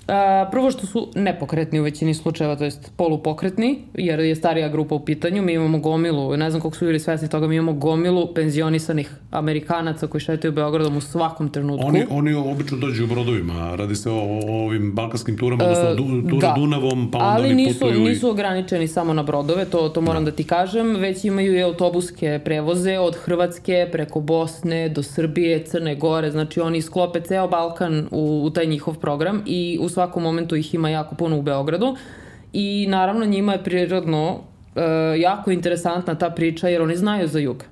[0.09, 4.95] A, prvo što su nepokretni u većini slučajeva, to jest polupokretni, jer je starija grupa
[4.95, 8.35] u pitanju, mi imamo gomilu, ne znam koliko su bili svesni toga, mi imamo gomilu
[8.35, 11.87] penzionisanih Amerikanaca koji šetaju Beogradom u svakom trenutku.
[11.87, 15.95] Oni, oni obično dođu u brodovima, radi se o, o ovim balkanskim turama, odnosno e,
[15.95, 16.55] du, tura da.
[16.57, 18.01] Dunavom, pa onda Ali oni nisu, putuju...
[18.01, 20.31] nisu ograničeni samo na brodove, to, to moram da.
[20.31, 25.95] da ti kažem, već imaju i autobuske prevoze od Hrvatske preko Bosne do Srbije, Crne
[25.95, 30.57] Gore, znači oni sklope ceo Balkan u, u taj njihov program i u svakom momentu
[30.57, 31.97] ih ima jako puno u Beogradu
[32.53, 34.41] i naravno njima je prirodno
[34.77, 34.81] e,
[35.21, 37.65] jako interesantna ta priča jer oni znaju za jug.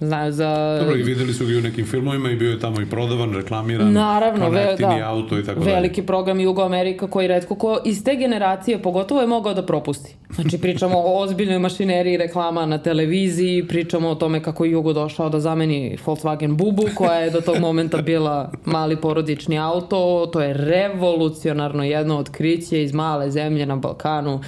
[0.00, 0.78] Znaju za...
[0.80, 3.92] Dobro, i videli su ga u nekim filmovima i bio je tamo i prodavan, reklamiran,
[3.92, 5.74] Naravno, ve, da, auto i tako dalje.
[5.74, 10.16] Veliki program Jugo Amerika koji redko ko iz te generacije pogotovo je mogao da propusti.
[10.30, 15.28] Znači pričamo o ozbiljnoj mašineriji reklama na televiziji, pričamo o tome kako je Jugo došao
[15.28, 20.54] da zameni Volkswagen Bubu koja je do tog momenta bila mali porodični auto, to je
[20.54, 24.40] revolucionarno jedno otkriće iz male zemlje na Balkanu.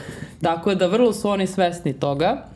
[0.42, 2.51] Tako da vrlo su oni svesni toga.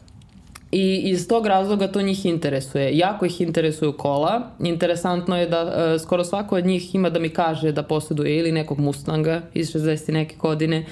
[0.75, 2.99] I iz tog razloga to njih interesuje.
[2.99, 4.51] Jako ih interesuju kola.
[4.61, 8.53] Interesantno je da uh, skoro svako od njih ima da mi kaže da posjeduje ili
[8.53, 10.13] nekog Mustanga iz 60.
[10.13, 10.85] neke godine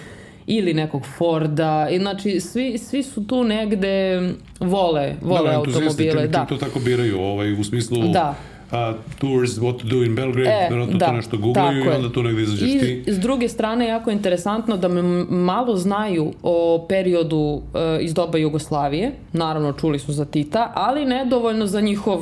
[0.47, 1.89] ili nekog Forda.
[1.91, 4.21] I znači svi, svi su tu negde
[4.61, 6.29] vole, vole da, automobile.
[6.29, 8.35] Da, to tako biraju ovaj, u smislu da
[8.73, 12.13] uh, tours, what to do in Belgrade, e, verovatno da, to nešto googlaju i onda
[12.13, 13.05] tu negde izađeš I, ti.
[13.07, 17.63] I s druge strane, jako je interesantno da me malo znaju o periodu uh,
[18.01, 22.21] iz doba Jugoslavije, naravno čuli su za Tita, ali nedovoljno za njihov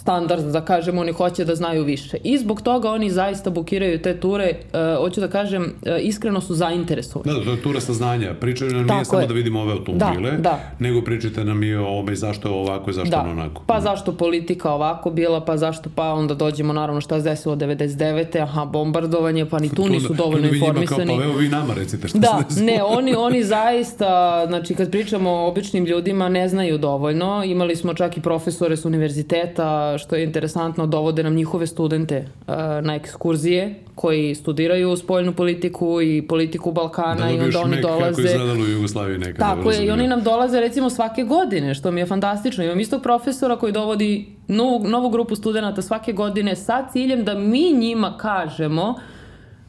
[0.00, 2.16] standard, da kažem, oni hoće da znaju više.
[2.24, 6.54] I zbog toga oni zaista bukiraju te ture, uh, hoću da kažem, uh, iskreno su
[6.54, 7.32] zainteresovani.
[7.32, 8.34] Da, da, to je tura saznanja.
[8.40, 9.04] Pričaju nam Tako nije je.
[9.04, 10.60] samo da vidimo ove automobile, da, da.
[10.78, 13.20] nego pričajte nam i o ovome zašto je ovako i zašto da.
[13.30, 13.62] onako.
[13.66, 18.42] Pa zašto politika ovako bila, pa zašto pa onda dođemo naravno šta se desilo 99.
[18.42, 21.06] Aha, bombardovanje, pa ni tu, tu nisu dovoljno informisani.
[21.06, 22.66] Kao, pa evo vi nama recite šta da, se desilo.
[22.66, 27.44] ne, oni, oni zaista, znači kad pričamo o običnim ljudima ne znaju dovoljno.
[27.44, 32.54] Imali smo čak i profesore s univerziteta što je interesantno, dovode nam njihove studente uh,
[32.82, 38.22] na ekskurzije koji studiraju spoljnu politiku i politiku Balkana da i onda oni dolaze...
[38.22, 39.54] Da kako u Jugoslaviji nekada.
[39.54, 42.64] Tako je, i oni nam dolaze recimo svake godine, što mi je fantastično.
[42.64, 47.72] Imam istog profesora koji dovodi novu, novu grupu studenta svake godine sa ciljem da mi
[47.72, 48.94] njima kažemo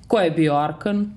[0.08, 1.12] ko je bio Arkan,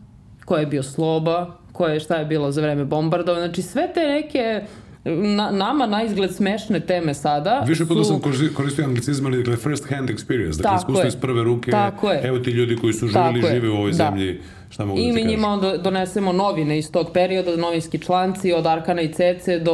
[0.45, 3.39] ko je bio Sloba, ko je, šta je bilo za vreme bombardova.
[3.39, 4.63] Znači sve te neke
[5.05, 8.11] na, nama na izgled smešne teme sada Više puta su...
[8.11, 8.21] sam
[8.55, 12.21] koristio anglicizma, ali dakle first hand experience, dakle iskustvo iz prve ruke, Tako je.
[12.25, 13.97] evo ti ljudi koji su živjeli, žive u ovoj da.
[13.97, 14.41] zemlji,
[14.71, 18.67] šta mogu I da mi njima onda donesemo novine iz tog perioda, novinski članci od
[18.67, 19.73] Arkana i Cece do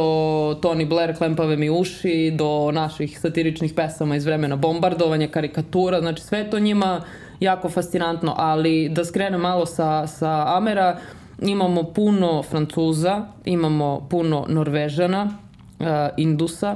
[0.61, 6.49] Tony Blair, Klempave mi uši, do naših satiričnih pesama iz vremena bombardovanja, karikatura, znači sve
[6.49, 7.01] to njima
[7.39, 10.99] jako fascinantno, ali da skrenem malo sa, sa Amera,
[11.41, 15.37] imamo puno Francuza, imamo puno Norvežana,
[15.79, 15.85] uh,
[16.17, 16.75] Indusa,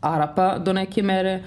[0.00, 1.42] Arapa do neke mere,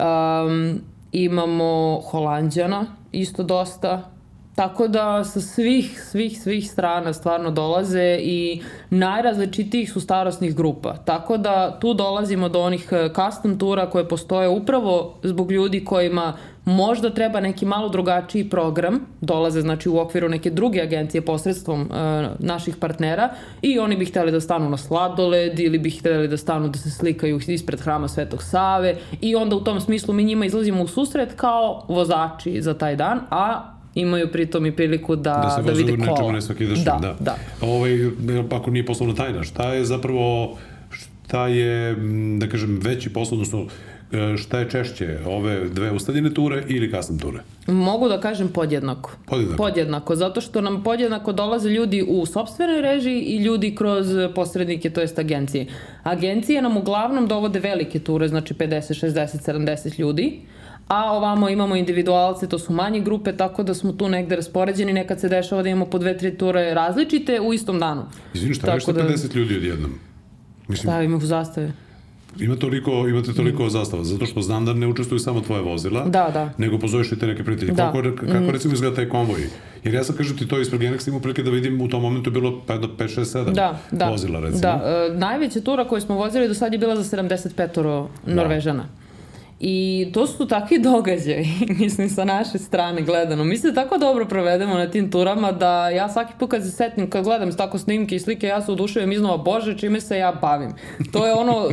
[0.00, 0.80] um,
[1.12, 4.16] imamo Holandjana isto dosta,
[4.56, 10.96] Tako da sa svih, svih, svih strana stvarno dolaze i najrazličitijih su starostnih grupa.
[10.96, 16.36] Tako da tu dolazimo do onih e, custom tura koje postoje upravo zbog ljudi kojima
[16.66, 21.88] možda treba neki malo drugačiji program, dolaze znači u okviru neke druge agencije posredstvom uh,
[22.38, 23.28] naših partnera
[23.62, 26.90] i oni bi hteli da stanu na sladoled ili bi hteli da stanu da se
[26.90, 31.32] slikaju ispred hrama Svetog Save i onda u tom smislu mi njima izlazimo u susret
[31.36, 35.92] kao vozači za taj dan, a imaju pritom i priliku da, da, se da vide
[35.96, 36.32] kola.
[36.32, 37.16] Da se vozu da, da.
[37.20, 37.36] da.
[37.60, 38.10] Ovaj,
[38.52, 40.56] ako nije poslovna tajna, šta je zapravo,
[40.90, 41.96] šta je,
[42.38, 43.95] da kažem, veći poslovno, odnosno e,
[44.38, 47.38] šta je češće, ove dve ustaljene ture ili custom ture?
[47.66, 49.10] Mogu da kažem podjednako.
[49.26, 49.62] Podjednako?
[49.62, 55.00] Podjednako, zato što nam podjednako dolaze ljudi u sobstvenoj režiji i ljudi kroz posrednike, to
[55.00, 55.66] jest agencije.
[56.02, 60.40] Agencije nam uglavnom dovode velike ture, znači 50, 60, 70 ljudi,
[60.88, 65.20] a ovamo imamo individualce, to su manje grupe, tako da smo tu negde raspoređeni, nekad
[65.20, 68.02] se dešava da imamo po dve, tri ture različite u istom danu.
[68.34, 69.08] Izvini, šta je da...
[69.08, 69.98] 50 ljudi odjednom?
[70.68, 71.72] Mislim, Stavimo u zastave.
[72.40, 76.30] Ima toliko, imate toliko zastava, zato što znam da ne učestvuju samo tvoje vozila, Da,
[76.32, 76.50] da.
[76.58, 77.72] nego pozoveš i te neke prijatelje.
[77.72, 77.92] Da.
[77.92, 79.40] Kako, kako recimo izgleda taj konvoj?
[79.84, 82.30] Jer ja sam, kažem ti, to ispred Genex imao prilike da vidim u tom momentu
[82.30, 84.08] je bilo pa do 5, 6, 7 Da, da.
[84.10, 84.60] vozila, recimo.
[84.60, 84.82] Da,
[85.12, 88.84] e, najveća tura koju smo vozili do sad je bila za 75 Norvežana.
[89.60, 93.44] I to su takvi događaji, mislim, sa naše strane gledano.
[93.44, 97.10] Mi se tako dobro provedemo na tim turama da ja svaki put kad se setim,
[97.10, 100.72] kad gledam tako snimke i slike, ja se odušujem iznova, bože, čime se ja bavim.
[101.12, 101.52] To je ono,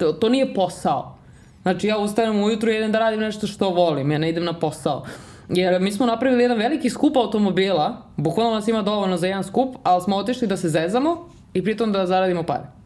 [0.00, 1.16] e, to nije posao.
[1.62, 4.58] Znači, ja ustanem ujutru i idem da radim nešto što volim, ja ne idem na
[4.58, 5.04] posao.
[5.48, 9.76] Jer mi smo napravili jedan veliki skup automobila, bukvalno nas ima dovoljno za jedan skup,
[9.82, 12.79] ali smo otišli da se zezamo i pritom da zaradimo pare.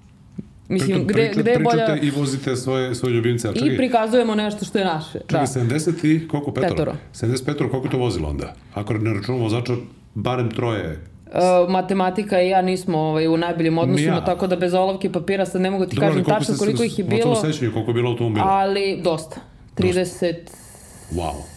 [0.69, 1.85] Mislim, Pritom gde, gde je bolja...
[1.87, 3.49] pričate i vozite svoje, svoje ljubimce.
[3.49, 5.13] A čekaj, I prikazujemo nešto što je naše.
[5.13, 5.47] čekaj, Da.
[5.47, 6.75] 70 i koliko petoro?
[6.75, 6.97] Petoro.
[7.15, 8.55] 70 petoro, koliko je to vozilo onda?
[8.75, 9.73] Ako ne računamo vozača,
[10.15, 11.01] barem troje.
[11.33, 14.25] E, matematika i ja nismo ovaj, u najboljim odnosima, ja.
[14.25, 16.99] tako da bez olovke papira sad ne mogu ti Dobro, ali kažem tačno koliko ih
[16.99, 18.47] je bilo, sećanju, koliko je bilo automobila?
[18.47, 19.41] ali dosta.
[19.77, 20.35] 30,
[21.13, 21.54] Wow.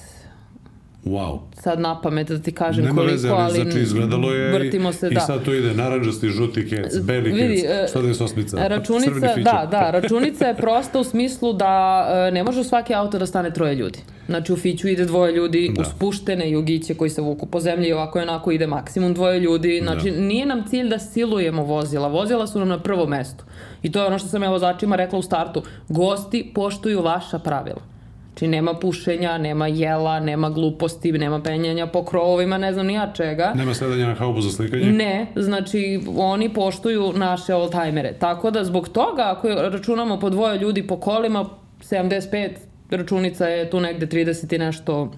[1.05, 1.39] Wow.
[1.53, 5.07] sad na pamet da ti kažem Nema koliko, veze, ali znači izgledalo je vrtimo se,
[5.07, 5.19] i, da.
[5.19, 9.67] i sad tu ide naranđasti, žuti kec, beli Vidi, kec, e, 198 crveni Računica, da,
[9.71, 13.53] da, računica je prosta u smislu da e, ne može u svaki auto da stane
[13.53, 13.99] troje ljudi.
[14.25, 15.81] Znači u Fiću ide dvoje ljudi, Da.
[15.81, 19.39] u spuštene jugiće koji se vuku po zemlji i ovako i onako ide maksimum dvoje
[19.39, 19.79] ljudi.
[19.83, 20.21] Znači Da.
[20.21, 23.43] nije nam cilj da silujemo vozila, vozila su nam na prvom mestu.
[23.83, 25.63] I to je ono što sam ja vozačima rekla u startu.
[25.89, 27.96] Gosti poštuju vaša pravila.
[28.37, 33.13] Znači nema pušenja, nema jela, nema gluposti, nema penjanja po krovovima, ne znam ni ja
[33.13, 33.53] čega.
[33.55, 34.91] Nema sedanja na haubu za slikanje?
[34.91, 38.13] Ne, znači oni poštuju naše oldtimere.
[38.19, 41.49] Tako da zbog toga, ako računamo po dvoje ljudi po kolima,
[41.81, 42.49] 75,
[42.89, 45.11] računica je tu negde 30 i nešto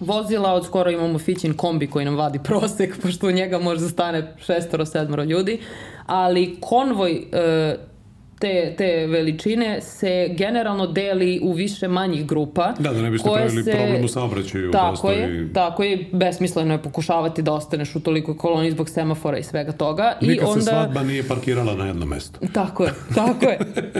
[0.00, 3.88] vozila, od skoro imamo Fićin kombi koji nam vadi prosek, pošto u njega može da
[3.88, 5.60] stane šestoro, sedmoro ljudi,
[6.06, 7.76] ali konvoj e,
[8.42, 12.72] te, te veličine se generalno deli u više manjih grupa.
[12.78, 14.70] Da, da ne biste koje pravili problem u saobraćaju.
[14.70, 18.88] Tako prosto je, i- tako je, besmisleno je pokušavati da ostaneš u tolikoj koloni zbog
[18.88, 20.16] semafora i svega toga.
[20.20, 20.60] I Nikad onda...
[20.60, 22.40] se svadba nije parkirala na jednom mestu.
[22.52, 23.58] Tako je, tako je.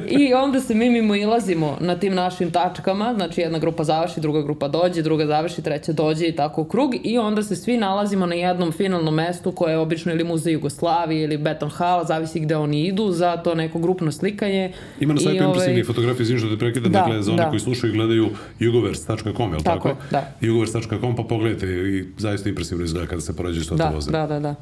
[0.08, 4.42] I onda se mi mimo ilazimo na tim našim tačkama, znači jedna grupa završi, druga
[4.42, 8.26] grupa dođe, druga završi, treća dođe i tako u krug i onda se svi nalazimo
[8.26, 12.56] na jednom finalnom mestu koje je obično ili muzej Jugoslavije ili Beton Hala, zavisi gde
[12.56, 14.31] oni idu za to neko grupno slikanje.
[15.00, 17.48] Ima na sajtu ovaj, impresivnih fotografija, izvim što te prekidam, Da, dakle, za one da.
[17.50, 18.28] koji slušaju i gledaju
[18.58, 20.00] jugovers.com, je li Tako tako?
[20.10, 20.34] da.
[20.40, 24.10] Jugovers.com, pa pogledajte i zaista impresivno izgleda kada se poređaju što Da, voze.
[24.10, 24.54] da, da, da.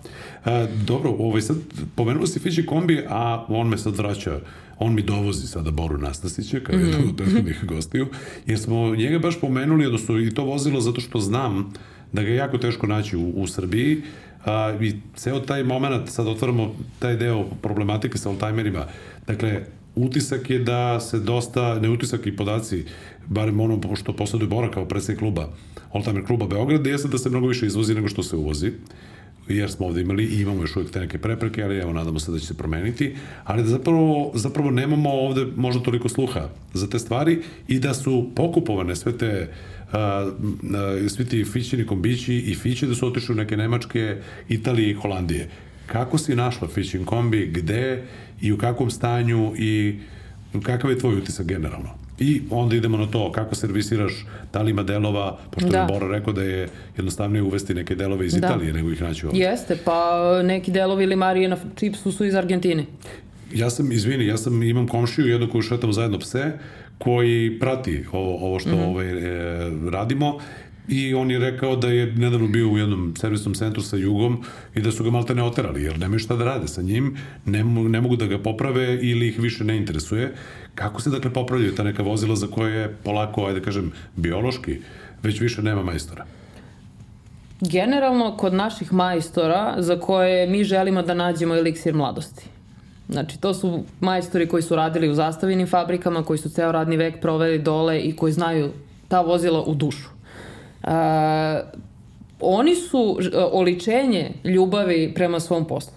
[0.45, 1.57] A, dobro, ovaj sad,
[1.95, 4.41] pomenuo si Fići kombi, a on me sad vraća,
[4.79, 8.07] on mi dovozi sada Boru Nastasića, kao jednog od prethodnih gostiju,
[8.47, 11.73] jer smo njega baš pomenuli, odnosno i to vozilo zato što znam
[12.13, 14.03] da ga je jako teško naći u, u Srbiji,
[14.45, 18.87] a, i ceo taj moment, sad otvaramo taj deo problematike sa oldtimerima,
[19.33, 19.61] dakle,
[19.95, 22.85] utisak je da se dosta, ne utisak i podaci,
[23.27, 25.49] barem ono što posleduje Bora kao predsednik kluba,
[25.93, 28.73] Oldtimer kluba Beograd, jeste da se mnogo više izvozi nego što se uvozi
[29.49, 32.33] jer smo ovde imali i imamo još uvijek te neke prepreke, ali evo, nadamo se
[32.33, 36.99] da će se promeniti, ali da zapravo, zapravo nemamo ovde možda toliko sluha za te
[36.99, 39.49] stvari i da su pokupovane sve te
[39.93, 44.17] a, a, svi ti fićini kombići i fiće da su otišli u neke Nemačke,
[44.49, 45.49] Italije i Holandije.
[45.93, 48.03] Kako si našla fićin kombi, gde
[48.41, 49.99] i u kakvom stanju i
[50.63, 51.89] kakav je tvoj utisak generalno?
[52.19, 55.79] I onda idemo na to kako servisiraš, da li ima delova, pošto Da.
[55.79, 58.39] je Bora rekao da je jednostavnije uvesti neke delove iz Da.
[58.39, 59.39] Italije nego ih naći ovde.
[59.39, 62.85] Jeste, pa neki delovi ili Marije na čipsu su iz Argentine.
[63.55, 66.53] Ja sam, izvini, ja sam, imam komšiju, jednu koju šetamo zajedno pse,
[66.99, 70.39] koji prati ovo, ovo što ovaj, e, radimo
[70.91, 74.81] i on je rekao da je nedavno bio u jednom servisnom centru sa Jugom i
[74.81, 77.17] da su ga malte ne oterali, jer nemaju šta da rade sa njim,
[77.47, 80.35] ne, mo- ne mogu da ga poprave ili ih više ne interesuje.
[80.75, 84.79] Kako se dakle popravljaju ta neka vozila za koje je polako, ajde kažem, biološki,
[85.23, 86.25] već više nema majstora?
[87.61, 92.45] Generalno, kod naših majstora za koje mi želimo da nađemo eliksir mladosti.
[93.09, 97.21] Znači, to su majstori koji su radili u zastavinim fabrikama, koji su ceo radni vek
[97.21, 98.71] proveli dole i koji znaju
[99.09, 100.20] ta vozila u dušu.
[100.85, 100.91] E,
[102.41, 105.93] oni su ž- oličenje ljubavi prema svom poslu.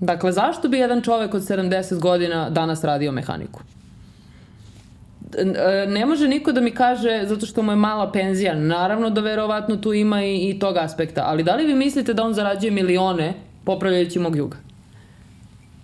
[0.00, 3.60] Dakle, zašto bi jedan čovek od 70 godina danas radio mehaniku?
[5.38, 5.44] E,
[5.88, 8.54] ne može niko da mi kaže zato što mu je mala penzija.
[8.54, 11.22] Naravno da verovatno tu ima i, i tog aspekta.
[11.26, 14.56] Ali da li vi mislite da on zarađuje milione popravljajući mog juga?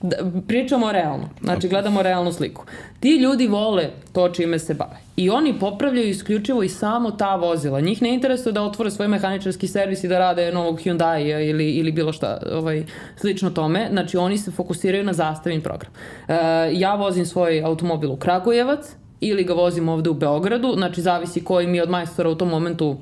[0.07, 0.17] Da,
[0.49, 2.65] pričamo realno, znači gledamo realnu sliku.
[3.01, 4.97] Ti ljudi vole to čime se bave.
[5.17, 7.81] I oni popravljaju isključivo i samo ta vozila.
[7.81, 11.93] Njih ne interesuje da otvore svoj mehaničarski servis i da rade novog Hyundai ili, ili
[11.93, 12.85] bilo šta ovaj,
[13.17, 13.89] slično tome.
[13.91, 15.93] Znači oni se fokusiraju na zastavin program.
[16.29, 16.35] E,
[16.73, 18.87] ja vozim svoj automobil u Kragujevac
[19.21, 22.97] ili ga vozim ovde u Beogradu, znači zavisi koji mi od majstora u tom momentu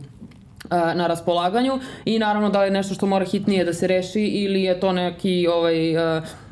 [0.70, 4.62] na raspolaganju i naravno da li je nešto što mora hitnije da se reši ili
[4.62, 5.76] je to neki ovaj,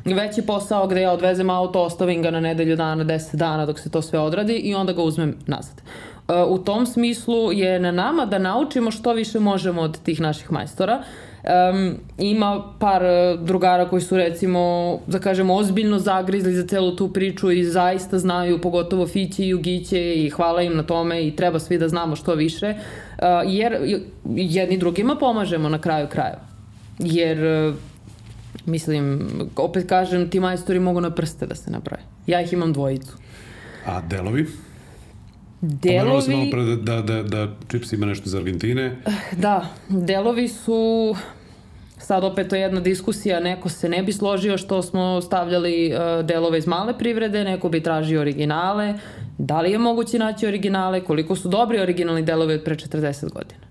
[0.05, 3.91] veći posao gde ja odvezem auto, ostavim ga na nedelju dana, 10 dana dok se
[3.91, 5.81] to sve odradi i onda ga uzmem nazad.
[6.47, 11.03] U tom smislu je na nama da naučimo što više možemo od tih naših majstora.
[11.43, 17.13] Um, ima par e, drugara koji su recimo, da kažemo, ozbiljno zagrizli za celu tu
[17.13, 21.59] priču i zaista znaju, pogotovo Fići i Jugiće i hvala im na tome i treba
[21.59, 23.77] svi da znamo što više, uh, jer
[24.35, 26.41] jedni drugima pomažemo na kraju krajeva.
[26.99, 27.75] Jer uh,
[28.65, 32.03] mislim, opet kažem, ti majstori mogu na prste da se nabraju.
[32.27, 33.17] Ja ih imam dvojicu.
[33.85, 34.47] A delovi?
[35.65, 35.99] Delovi...
[35.99, 38.95] Pomenula sam malo pre da, da, da Chips ima nešto iz Argentine.
[39.37, 41.15] Da, delovi su
[41.97, 46.25] sad opet to je jedna diskusija, neko se ne bi složio što smo stavljali uh,
[46.25, 48.93] delove iz male privrede, neko bi tražio originale.
[49.37, 53.63] Da li je moguće naći originale, koliko su dobri originalni delovi od pre 40 godina?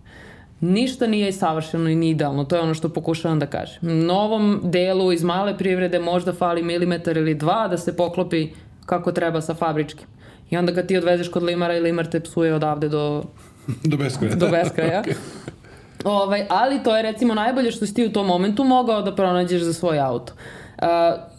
[0.61, 4.07] Ništa nije savršeno i ni idealno, to je ono što pokušavam da kažem.
[4.07, 8.49] Novom delu iz male privrede možda fali milimetar ili dva da se poklopi
[8.87, 10.07] kako treba sa fabričkim.
[10.53, 13.25] I onda ga ti odvezeš kod limara i limar te psuje odavde do...
[13.91, 14.35] do beskraja.
[14.35, 15.03] Do beskraja.
[15.05, 15.15] okay.
[16.05, 19.63] ovaj, ali to je recimo najbolje što si ti u tom momentu mogao da pronađeš
[19.63, 20.33] za svoj auto.
[20.33, 20.62] Uh,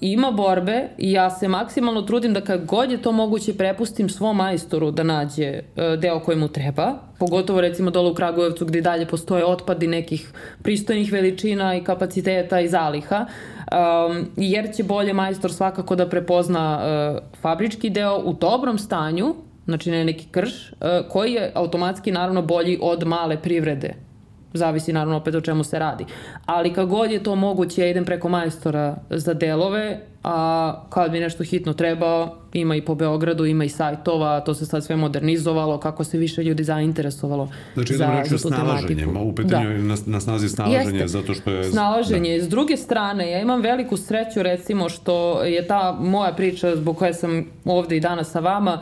[0.01, 4.37] ima borbe i ja se maksimalno trudim da kad god je to moguće prepustim svom
[4.37, 9.07] majstoru da nađe uh, deo koji mu treba, pogotovo recimo dole u Kragujevcu gde dalje
[9.07, 10.31] postoje otpadi nekih
[10.63, 17.23] pristojnih veličina i kapaciteta i zaliha, um, jer će bolje majstor svakako da prepozna uh,
[17.41, 19.35] fabrički deo u dobrom stanju,
[19.65, 20.77] znači ne neki krš, uh,
[21.09, 24.12] koji je automatski naravno bolji od male privrede
[24.53, 26.05] zavisi naravno opet o čemu se radi.
[26.45, 31.19] Ali kad god je to moguće, ja idem preko majstora za delove, a kad mi
[31.19, 35.79] nešto hitno treba, ima i po Beogradu, ima i sajtova, to se sad sve modernizovalo,
[35.79, 39.19] kako se više ljudi zainteresovalo znači, za, reći za tu tematiku.
[39.19, 39.77] U pitanju da.
[39.77, 41.07] na, na snazi snalaženje, Jeste.
[41.07, 41.63] zato što je...
[41.63, 42.37] Snalaženje.
[42.37, 42.43] Da.
[42.43, 47.13] S druge strane, ja imam veliku sreću, recimo, što je ta moja priča zbog koje
[47.13, 48.79] sam ovde i danas sa vama,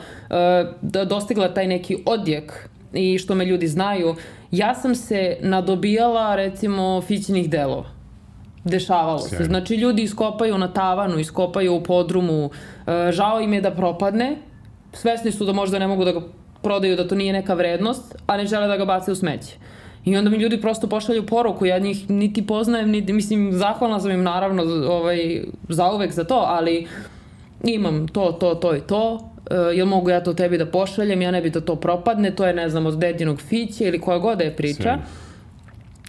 [0.81, 4.15] da dostigla taj neki odjek i što me ljudi znaju,
[4.51, 7.89] ja sam se nadobijala recimo fićinih delova.
[8.63, 9.37] Dešavalo Sjajno.
[9.37, 9.43] se.
[9.43, 12.49] Znači ljudi iskopaju na tavanu, iskopaju u podrumu,
[12.87, 14.37] e, žao im je da propadne,
[14.93, 16.21] svesni su da možda ne mogu da ga
[16.61, 19.57] prodaju, da to nije neka vrednost, a ne žele da ga bace u smeće.
[20.05, 24.11] I onda mi ljudi prosto pošalju poruku, ja njih niti poznajem, niti, mislim, zahvalna sam
[24.11, 26.87] im naravno ovaj, zauvek za to, ali
[27.63, 31.41] imam to, to, to i to, jel mogu ja to tebi da pošaljem, ja ne
[31.41, 34.43] bi da to propadne, to je ne znam od dedinog fića ili koja god da
[34.43, 34.81] je priča.
[34.81, 34.99] Sve.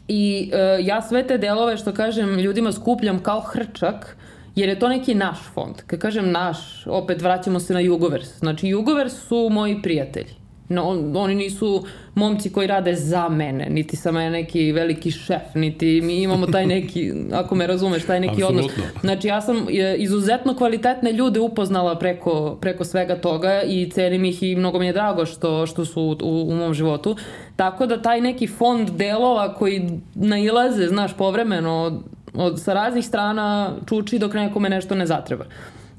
[0.09, 4.17] I uh, ja sve te delove što kažem ljudima skupljam kao hrčak,
[4.55, 5.75] jer je to neki naš fond.
[5.87, 8.39] Kad kažem naš, opet vraćamo se na Jugovers.
[8.39, 10.42] Znači Jugovers su moji prijatelji.
[10.73, 15.55] No, on, oni nisu momci koji rade za mene, niti sam ja neki veliki šef,
[15.55, 18.83] niti mi imamo taj neki, ako me razumeš, taj neki Absolutno.
[18.85, 19.01] odnos.
[19.01, 19.67] Znači ja sam
[19.97, 24.93] izuzetno kvalitetne ljude upoznala preko, preko svega toga i cenim ih i mnogo mi je
[24.93, 27.17] drago što, što su u, u mom životu.
[27.57, 32.03] Tako da taj neki fond delova koji nailaze, znaš, povremeno od,
[32.35, 35.45] od, sa raznih strana čuči dok nekome nešto ne zatreba.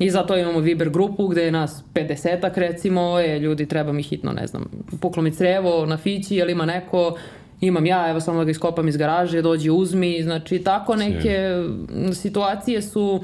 [0.04, 4.32] I zato imamo Viber grupu gde je nas 50-ak recimo, e, ljudi treba mi hitno,
[4.32, 4.66] ne znam,
[5.02, 7.18] puklo mi crevo na fići, jel ima neko,
[7.62, 11.64] imam ja, evo samo da ga iskopam iz garaže, dođi uzmi, znači tako neke
[12.14, 13.22] situacije su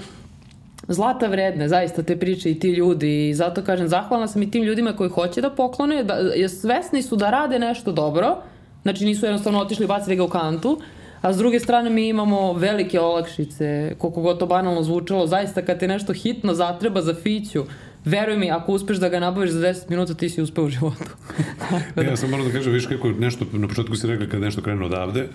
[0.88, 3.30] zlata vredne, zaista te priče i ti ljudi.
[3.30, 6.16] I zato kažem, zahvalna sam i tim ljudima koji hoće da poklone, da,
[6.50, 8.38] svesni su da rade nešto dobro,
[8.82, 10.80] znači nisu jednostavno otišli i bacili ga u kantu,
[11.22, 15.80] A s druge strane mi imamo velike olakšice, koliko god to banalno zvučalo, zaista kad
[15.80, 17.64] te nešto hitno zatreba za fiću,
[18.06, 21.10] veruj mi, ako uspeš da ga nabaviš za 10 minuta, ti si uspeo u životu.
[21.96, 22.02] da.
[22.02, 24.86] Ja sam moram da kažem, viš kako nešto, na početku si rekla kad nešto krenu
[24.86, 25.28] odavde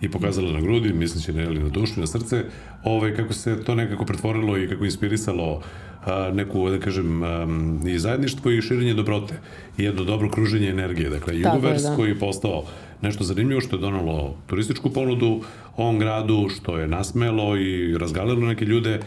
[0.00, 2.44] i pokazala na grudi, misleći na, na dušu, na srce,
[2.84, 5.62] ovaj, kako se to nekako pretvorilo i kako inspirisalo
[6.04, 9.34] a, neku, da kažem, um, i zajedništvo i širenje dobrote
[9.78, 11.10] i jedno dobro kruženje energije.
[11.10, 11.96] Dakle, Jugovers da.
[11.96, 12.64] koji je postao
[13.02, 15.40] nešto zanimljivo što je donalo turističku ponudu
[15.76, 19.00] ovom gradu, što je nasmelo i razgalilo neke ljude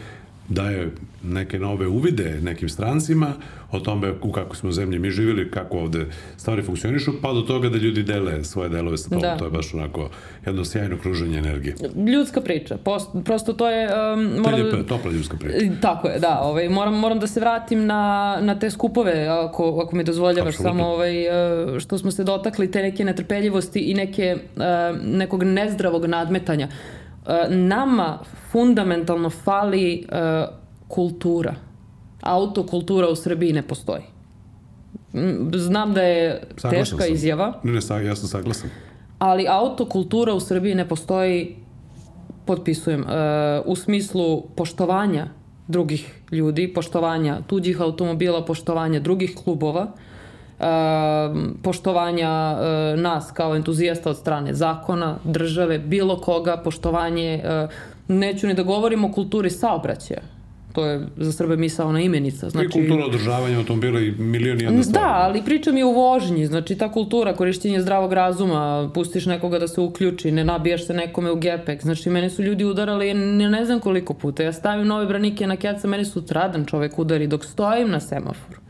[0.48, 0.90] daje
[1.22, 3.32] neke nove uvide nekim strancima
[3.70, 7.68] o tome u kakvoj smo zemlji mi živjeli, kako ovde stvari funkcionišu, pa do toga
[7.68, 9.20] da ljudi dele svoje delove sa tom.
[9.20, 9.36] Da.
[9.36, 10.10] To je baš onako
[10.46, 11.74] jedno sjajno kruženje energije.
[12.12, 12.76] Ljudska priča.
[12.76, 13.86] Post, prosto to je...
[13.86, 15.58] Um, moram je lijepa, topla ljudska priča.
[15.80, 16.40] Tako je, da.
[16.42, 20.78] Ovaj, moram, moram da se vratim na, na te skupove, ako, ako mi dozvoljavaš Apsolutno.
[20.78, 21.26] samo ovaj,
[21.76, 24.38] e, što smo se dotakli, te neke netrpeljivosti i neke, e,
[25.04, 26.68] nekog nezdravog nadmetanja.
[26.68, 26.95] E,
[27.48, 28.18] Nama
[28.50, 30.46] fundamentalno fali e,
[30.88, 31.54] kultura.
[32.22, 34.02] Autokultura u Srbiji ne postoji.
[35.54, 37.12] Znam da je Saglasan teška sam.
[37.12, 38.70] izjava, Ne, ne, ja sam saglasan.
[39.18, 41.56] ali autokultura u Srbiji ne postoji,
[42.44, 43.06] potpisujem, e,
[43.64, 45.26] u smislu poštovanja
[45.68, 50.15] drugih ljudi, poštovanja tuđih automobila, poštovanja drugih klubova, e,
[51.62, 57.68] poštovanja e, nas kao entuzijasta od strane zakona, države, bilo koga, poštovanje, e,
[58.08, 60.20] neću ni da govorim o kulturi saobraćaja.
[60.72, 62.50] To je za Srbe misaona imenica.
[62.50, 65.04] Znači, I kultura održavanja automobila i milion i jedna stvar.
[65.04, 69.68] Da, ali pričam i o vožnji, znači ta kultura, korišćenje zdravog razuma, pustiš nekoga da
[69.68, 73.64] se uključi, ne nabijaš se nekome u gepek, znači mene su ljudi udarali ne, ne
[73.64, 77.44] znam koliko puta, ja stavim nove branike na keca, meni su tradan čovek udari dok
[77.44, 78.65] stojim na semaforu.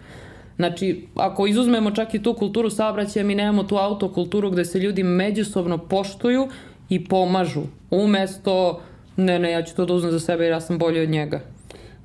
[0.57, 5.03] Znači, ako izuzmemo čak i tu kulturu saobraćaja, mi nemamo tu autokulturu gde se ljudi
[5.03, 6.49] međusobno poštuju
[6.89, 8.81] i pomažu, umesto
[9.17, 11.41] ne, ne, ja ću to da uzmem za sebe jer ja sam bolji od njega.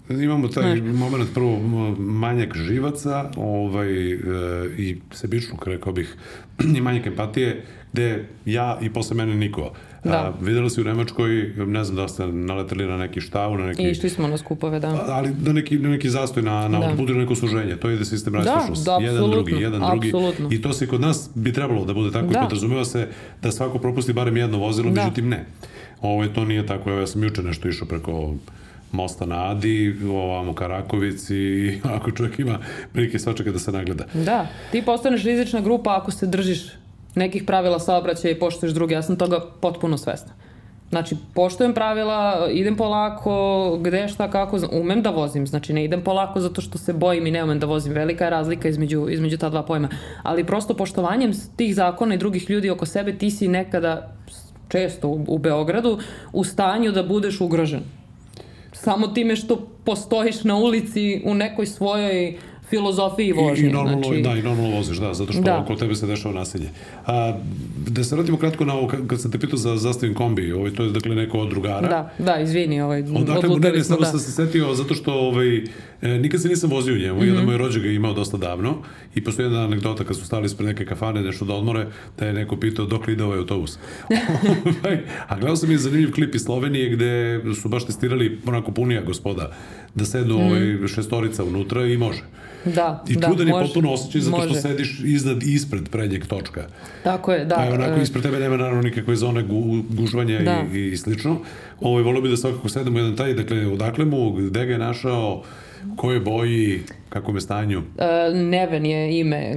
[0.09, 1.59] Imamo taj moment prvo
[1.99, 4.17] manjak živaca ovaj, e,
[4.77, 6.15] i sebičnog, rekao bih,
[6.77, 9.71] i manjak empatije, gde ja i posle mene niko.
[10.03, 10.11] Da.
[10.11, 13.83] A, videli si u Nemačkoj, ne znam da ste naleteli na neki štav, na neki...
[13.83, 15.05] Išli smo na skupove, da.
[15.07, 16.85] ali na neki, na neki zastoj na, na Da.
[16.85, 17.75] autoputu ili neko suženje.
[17.75, 18.85] To ide sistem rastrošnosti.
[18.85, 20.07] da, jedan apsolutno, drugi, jedan drugi.
[20.07, 20.49] apsolutno.
[20.51, 22.39] I to se kod nas bi trebalo da bude tako Da.
[22.39, 23.07] i podrazumeva se
[23.41, 25.01] da svako propusti barem jedno vozilo, Da.
[25.01, 25.45] međutim ne.
[26.01, 26.89] Ovo, to nije tako.
[26.89, 28.33] Evo, ja sam juče nešto išao preko
[28.91, 32.59] mosta na Adi, ovamo ka Rakovici i ako čovjek ima
[32.93, 34.05] prilike svačaka da se nagleda.
[34.15, 36.59] Da, ti postaneš rizična grupa ako se držiš
[37.15, 38.95] nekih pravila saobraćaja i poštuješ druge.
[38.95, 40.33] Ja sam toga potpuno svesna.
[40.91, 46.39] Znači, poštujem pravila, idem polako, gde, šta, kako, umem da vozim, znači ne idem polako
[46.39, 47.93] zato što se bojim i ne umem da vozim.
[47.93, 49.89] Velika je razlika između, između ta dva pojma.
[50.23, 54.13] Ali prosto poštovanjem tih zakona i drugih ljudi oko sebe ti si nekada,
[54.67, 55.99] često u, u Beogradu,
[56.33, 57.81] u stanju da budeš ugrožen.
[58.73, 62.37] Samo time što postojiš na ulici u nekoj svojoj
[62.71, 63.67] filozofiji vožnje.
[63.67, 65.59] I, i normalno, znači, da, i normalno voziš, da, zato što Da.
[65.59, 66.69] oko tebe se dešava nasilje.
[67.05, 67.33] A,
[67.87, 70.83] da se vratimo kratko na ovo, kad sam te pitao za zastavim kombi, ovaj, to
[70.83, 71.87] je dakle neko od drugara.
[71.87, 74.05] Da, da, izvini, ovaj, Odakle mu ne, ne, smo, samo da.
[74.05, 75.61] sam se setio zato što ovaj,
[76.01, 77.27] e, nikad se nisam vozio u njemu, Mhm.
[77.27, 78.77] jedan moj rođak ga je imao dosta davno
[79.15, 81.87] i postoji jedna anegdota kad su stali ispred neke kafane nešto da odmore,
[82.19, 83.77] da je neko pitao dok ide ovaj autobus.
[84.83, 84.97] Ovaj,
[85.27, 87.11] A gledao sam i zanimljiv klip iz Slovenije gde
[87.55, 89.51] su baš testirali onako punija gospoda
[89.95, 92.21] da sednu ovaj, šestorica unutra i može.
[92.65, 94.61] Da, I da, čudan je može, potpuno osjećaj zato što može.
[94.61, 96.67] sediš iznad, ispred prednjeg točka.
[97.03, 97.55] Tako je, da.
[97.55, 100.63] Pa je onako e, ispred tebe nema naravno nikakve zone gu, gužvanja Da.
[100.73, 101.39] i, i slično.
[101.79, 105.43] Ovo, volio bi da svakako sedemo jedan taj, dakle, odakle mu, gde ga je našao,
[105.95, 107.81] koje boji, kako je stanju.
[107.97, 109.55] e, Neven je ime e,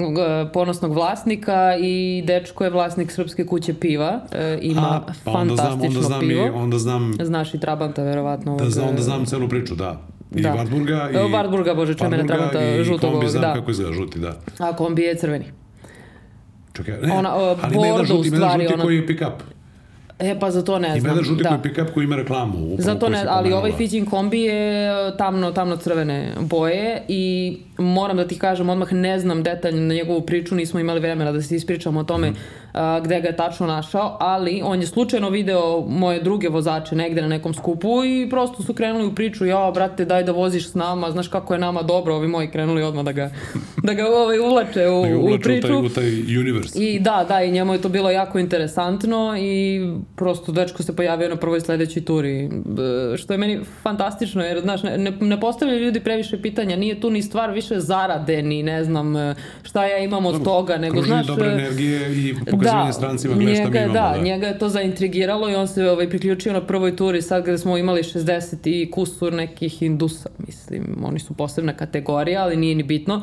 [0.53, 4.21] ponosnog vlasnika i dečko je vlasnik Srpske kuće piva.
[4.33, 6.51] E, Ima pa onda znam, fantastično onda znam, i, pivo.
[6.55, 8.57] onda znam, Znaš i Trabanta, verovatno.
[8.57, 10.01] da, znam, onda znam celu priču, da.
[10.35, 10.53] I Da.
[10.53, 11.17] Wartburga, i...
[11.17, 13.55] Evo, Wartburga, bože, Wartburga Trabanta, i žutog kombi, ovog, znam da.
[13.55, 14.37] kako izgleda, žuti, da.
[14.59, 15.45] A kombi je crveni.
[16.73, 19.33] Čekaj, ne, Ona, o, ali ima jedan žuti, ima jedan žuti koji je pick-up.
[20.25, 21.13] E, pa za to ne Ima znam.
[21.13, 21.61] jedan žuti da.
[21.61, 22.53] pick-up koji ima reklamu.
[22.55, 27.25] Upravo, Zato koju ne, ali ovaj Fiđin kombi je tamno, tamno crvene boje i
[27.79, 31.43] moram da ti kažem, odmah ne znam detaljno na njegovu priču, nismo imali vremena da
[31.43, 32.39] se ispričamo o tome Mhm.
[33.03, 37.29] Gde ga je tačno našao, ali on je slučajno video moje druge vozače negde na
[37.29, 41.11] nekom skupu i prosto su krenuli u priču, ja, brate, daj da voziš s nama,
[41.11, 43.31] znaš kako je nama dobro, ovi moji krenuli odmah da ga,
[43.83, 45.67] da ga ovaj, uvlače u, Da ga u uvlače u priču.
[45.69, 46.79] taj, u taj universe.
[46.79, 49.81] I da, da, i njemu je to bilo jako interesantno i
[50.17, 54.83] prosto dečko se pojavio na prvoj sledećoj turi, B- što je meni fantastično, jer znaš,
[54.83, 58.85] ne, ne, ne postavljaju ljudi previše pitanja, nije tu ni stvar više zarade, ni ne
[58.85, 61.27] znam e, šta ja imam od toga, nego znaš...
[61.27, 63.93] dobre e, energije i pokazivanje strancima gledaj šta mi imamo.
[63.93, 64.23] da, da.
[64.23, 67.79] njega je to zaintrigiralo i on se ovaj, priključio na prvoj turi sad kada smo
[67.79, 73.23] imali 60 i kusur nekih indusa, mislim, oni su posebna kategorija, ali nije ni bitno.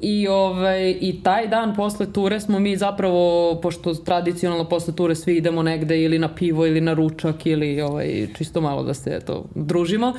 [0.00, 5.36] I, ovaj, I taj dan posle ture smo mi zapravo, pošto tradicionalno posle ture svi
[5.36, 9.44] idemo negde ili na pivo ili na ručak ili ovaj, čisto malo da se to
[9.54, 10.12] družimo,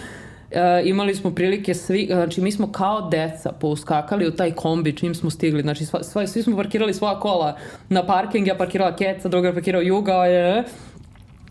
[0.52, 5.16] E, imali smo prilike svi, znači mi smo kao deca pouskakali u taj kombi čim
[5.16, 7.58] smo stigli, znači sva, sva, svi smo parkirali svoja kola
[7.90, 10.64] na parking, ja parkirala Keca, druga je parkirao Juga, e,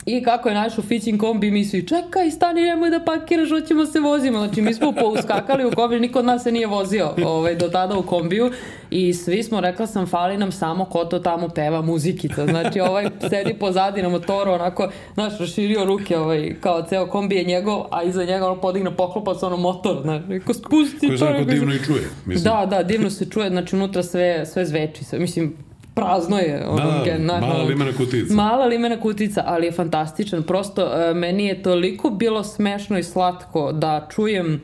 [0.06, 4.00] I kako je našao Fićin kombi, mi svi, čekaj, stani, nemoj da pakiraš, hoćemo se
[4.00, 4.38] vozimo.
[4.38, 7.98] Znači, mi smo pouskakali u kombi, niko od nas se nije vozio ovaj, do tada
[7.98, 8.50] u kombiju
[8.90, 12.46] i svi smo, rekla sam, fali nam samo ko to tamo peva muzikica.
[12.46, 17.44] Znači, ovaj sedi pozadi na motoru, onako, znaš, raširio ruke, ovaj, kao ceo kombi je
[17.44, 21.06] njegov, a iza njega ono podigne poklopac, ono motor, znaš, neko spusti.
[21.06, 22.02] Koji se onako divno i čuje.
[22.26, 22.44] Mislim.
[22.44, 25.56] Da, da, divno se čuje, znači unutra sve, sve zveči, sve, mislim,
[25.94, 26.66] prazno je.
[26.68, 28.34] Ono, Da, gen, znaš, mala limena kutica.
[28.34, 30.42] Mala limena kutica, ali je fantastičan.
[30.42, 34.60] Prosto, uh, meni je toliko bilo smešno i slatko da čujem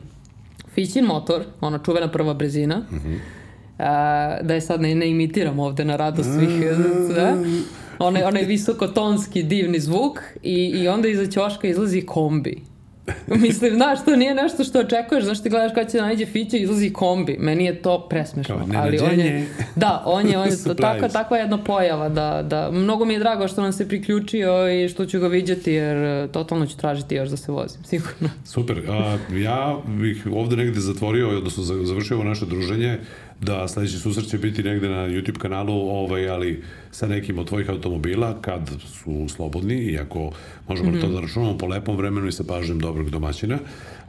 [0.73, 3.15] Fićin motor, ona čuvena prva brezina, uh Mhm.
[4.41, 6.49] da je sad ne, ne imitiram ovde na radost svih,
[7.15, 7.37] da?
[7.99, 12.61] onaj, onaj visokotonski divni zvuk i, i onda iza ćoška izlazi kombi.
[13.27, 16.57] Mislim, znaš, to nije nešto što očekuješ, znaš ti gledaš kada će da nađe Fića
[16.57, 17.37] izlazi kombi.
[17.39, 18.55] Meni je to presmešno.
[18.55, 22.71] Kao ali on je, da, on je, on je takva, takva jedna pojava da, da,
[22.71, 26.27] mnogo mi je drago što nam se priključio i što ću ga viđati jer e,
[26.31, 28.29] totalno ću tražiti još da se vozim, sigurno.
[28.45, 28.81] Super.
[28.89, 32.99] A, ja bih ovde negde zatvorio, odnosno za- završio ovo naše druženje,
[33.41, 37.69] da sledeći susret će biti negde na YouTube kanalu, ovaj, ali sa nekim od tvojih
[37.69, 40.31] automobila, kad su slobodni, iako
[40.67, 41.01] možemo mm -hmm.
[41.01, 43.57] to da računamo po lepom vremenu i sa pažnjem dobrog domaćina.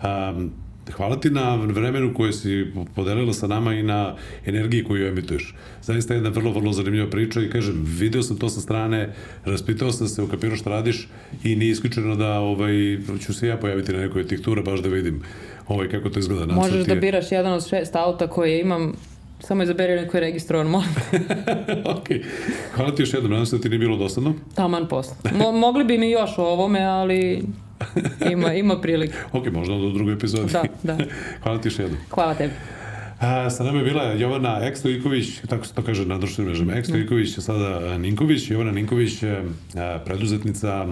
[0.02, 0.50] Um,
[0.92, 5.54] Hvala ti na vremenu koje si podelila sa nama i na energiji koju emituješ.
[5.82, 9.12] Zaista jedna vrlo, vrlo zanimljiva priča i kažem, video sam to sa strane,
[9.44, 11.08] raspitao sam se, ukapirao šta radiš
[11.44, 14.80] i nije isključeno da ovaj, ću se ja pojaviti na nekoj od tih tura baš
[14.80, 15.22] da vidim
[15.68, 16.54] ovaj, kako to izgleda.
[16.54, 18.92] Možeš da je- biraš jedan od šest auta koje imam,
[19.40, 20.88] samo izaberi neko je registrovan, molim.
[21.96, 22.08] ok.
[22.74, 24.34] Hvala ti još jednom, nadam se da ti nije bilo dosadno.
[24.54, 25.16] Taman posla.
[25.32, 27.42] Mo mogli bi mi još o ovome, ali
[28.32, 29.14] ima, ima prilike.
[29.32, 30.52] Ok, možda u drugoj epizodi.
[30.52, 30.98] Da, da.
[31.42, 31.98] Hvala ti još jednom.
[32.10, 32.52] Hvala tebi.
[33.20, 37.38] A, sa nama je bila Jovana Ekstojiković, tako se to kaže na društvenim mrežama, Ekstojiković,
[37.38, 38.50] sada a, Ninković.
[38.50, 40.86] Jovana Ninković, a, preduzetnica,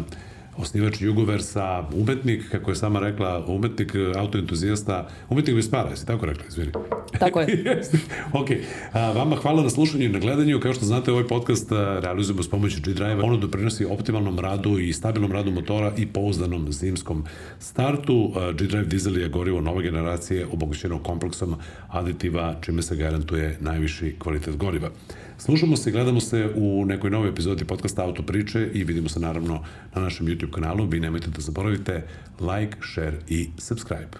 [0.58, 6.26] osnivač Jugoversa, umetnik, kako je sama rekla, umetnik, e, autoentuzijasta, umetnik bez para, jesi tako
[6.26, 6.72] rekla, izvini.
[7.18, 7.46] Tako je.
[8.32, 8.48] Ok.
[8.92, 10.60] A, vama hvala na slušanju i na gledanju.
[10.60, 13.22] Kao što znate, ovaj podcast a, realizujemo s pomoću G-Drive.
[13.22, 17.24] Ono doprinosi optimalnom radu i stabilnom radu motora i pouzdanom zimskom
[17.58, 18.32] startu.
[18.58, 21.54] G-Drive dizel je gorivo nove generacije obogaćeno kompleksom
[21.88, 24.90] aditiva, čime se garantuje najviši kvalitet goriva.
[25.38, 29.64] Slušamo se, gledamo se u nekoj novoj epizodi podcasta Auto priče i vidimo se naravno
[29.94, 30.86] na našem YouTube kanalu.
[30.86, 32.06] Vi nemojte da zaboravite
[32.40, 34.10] like, share i subscribe.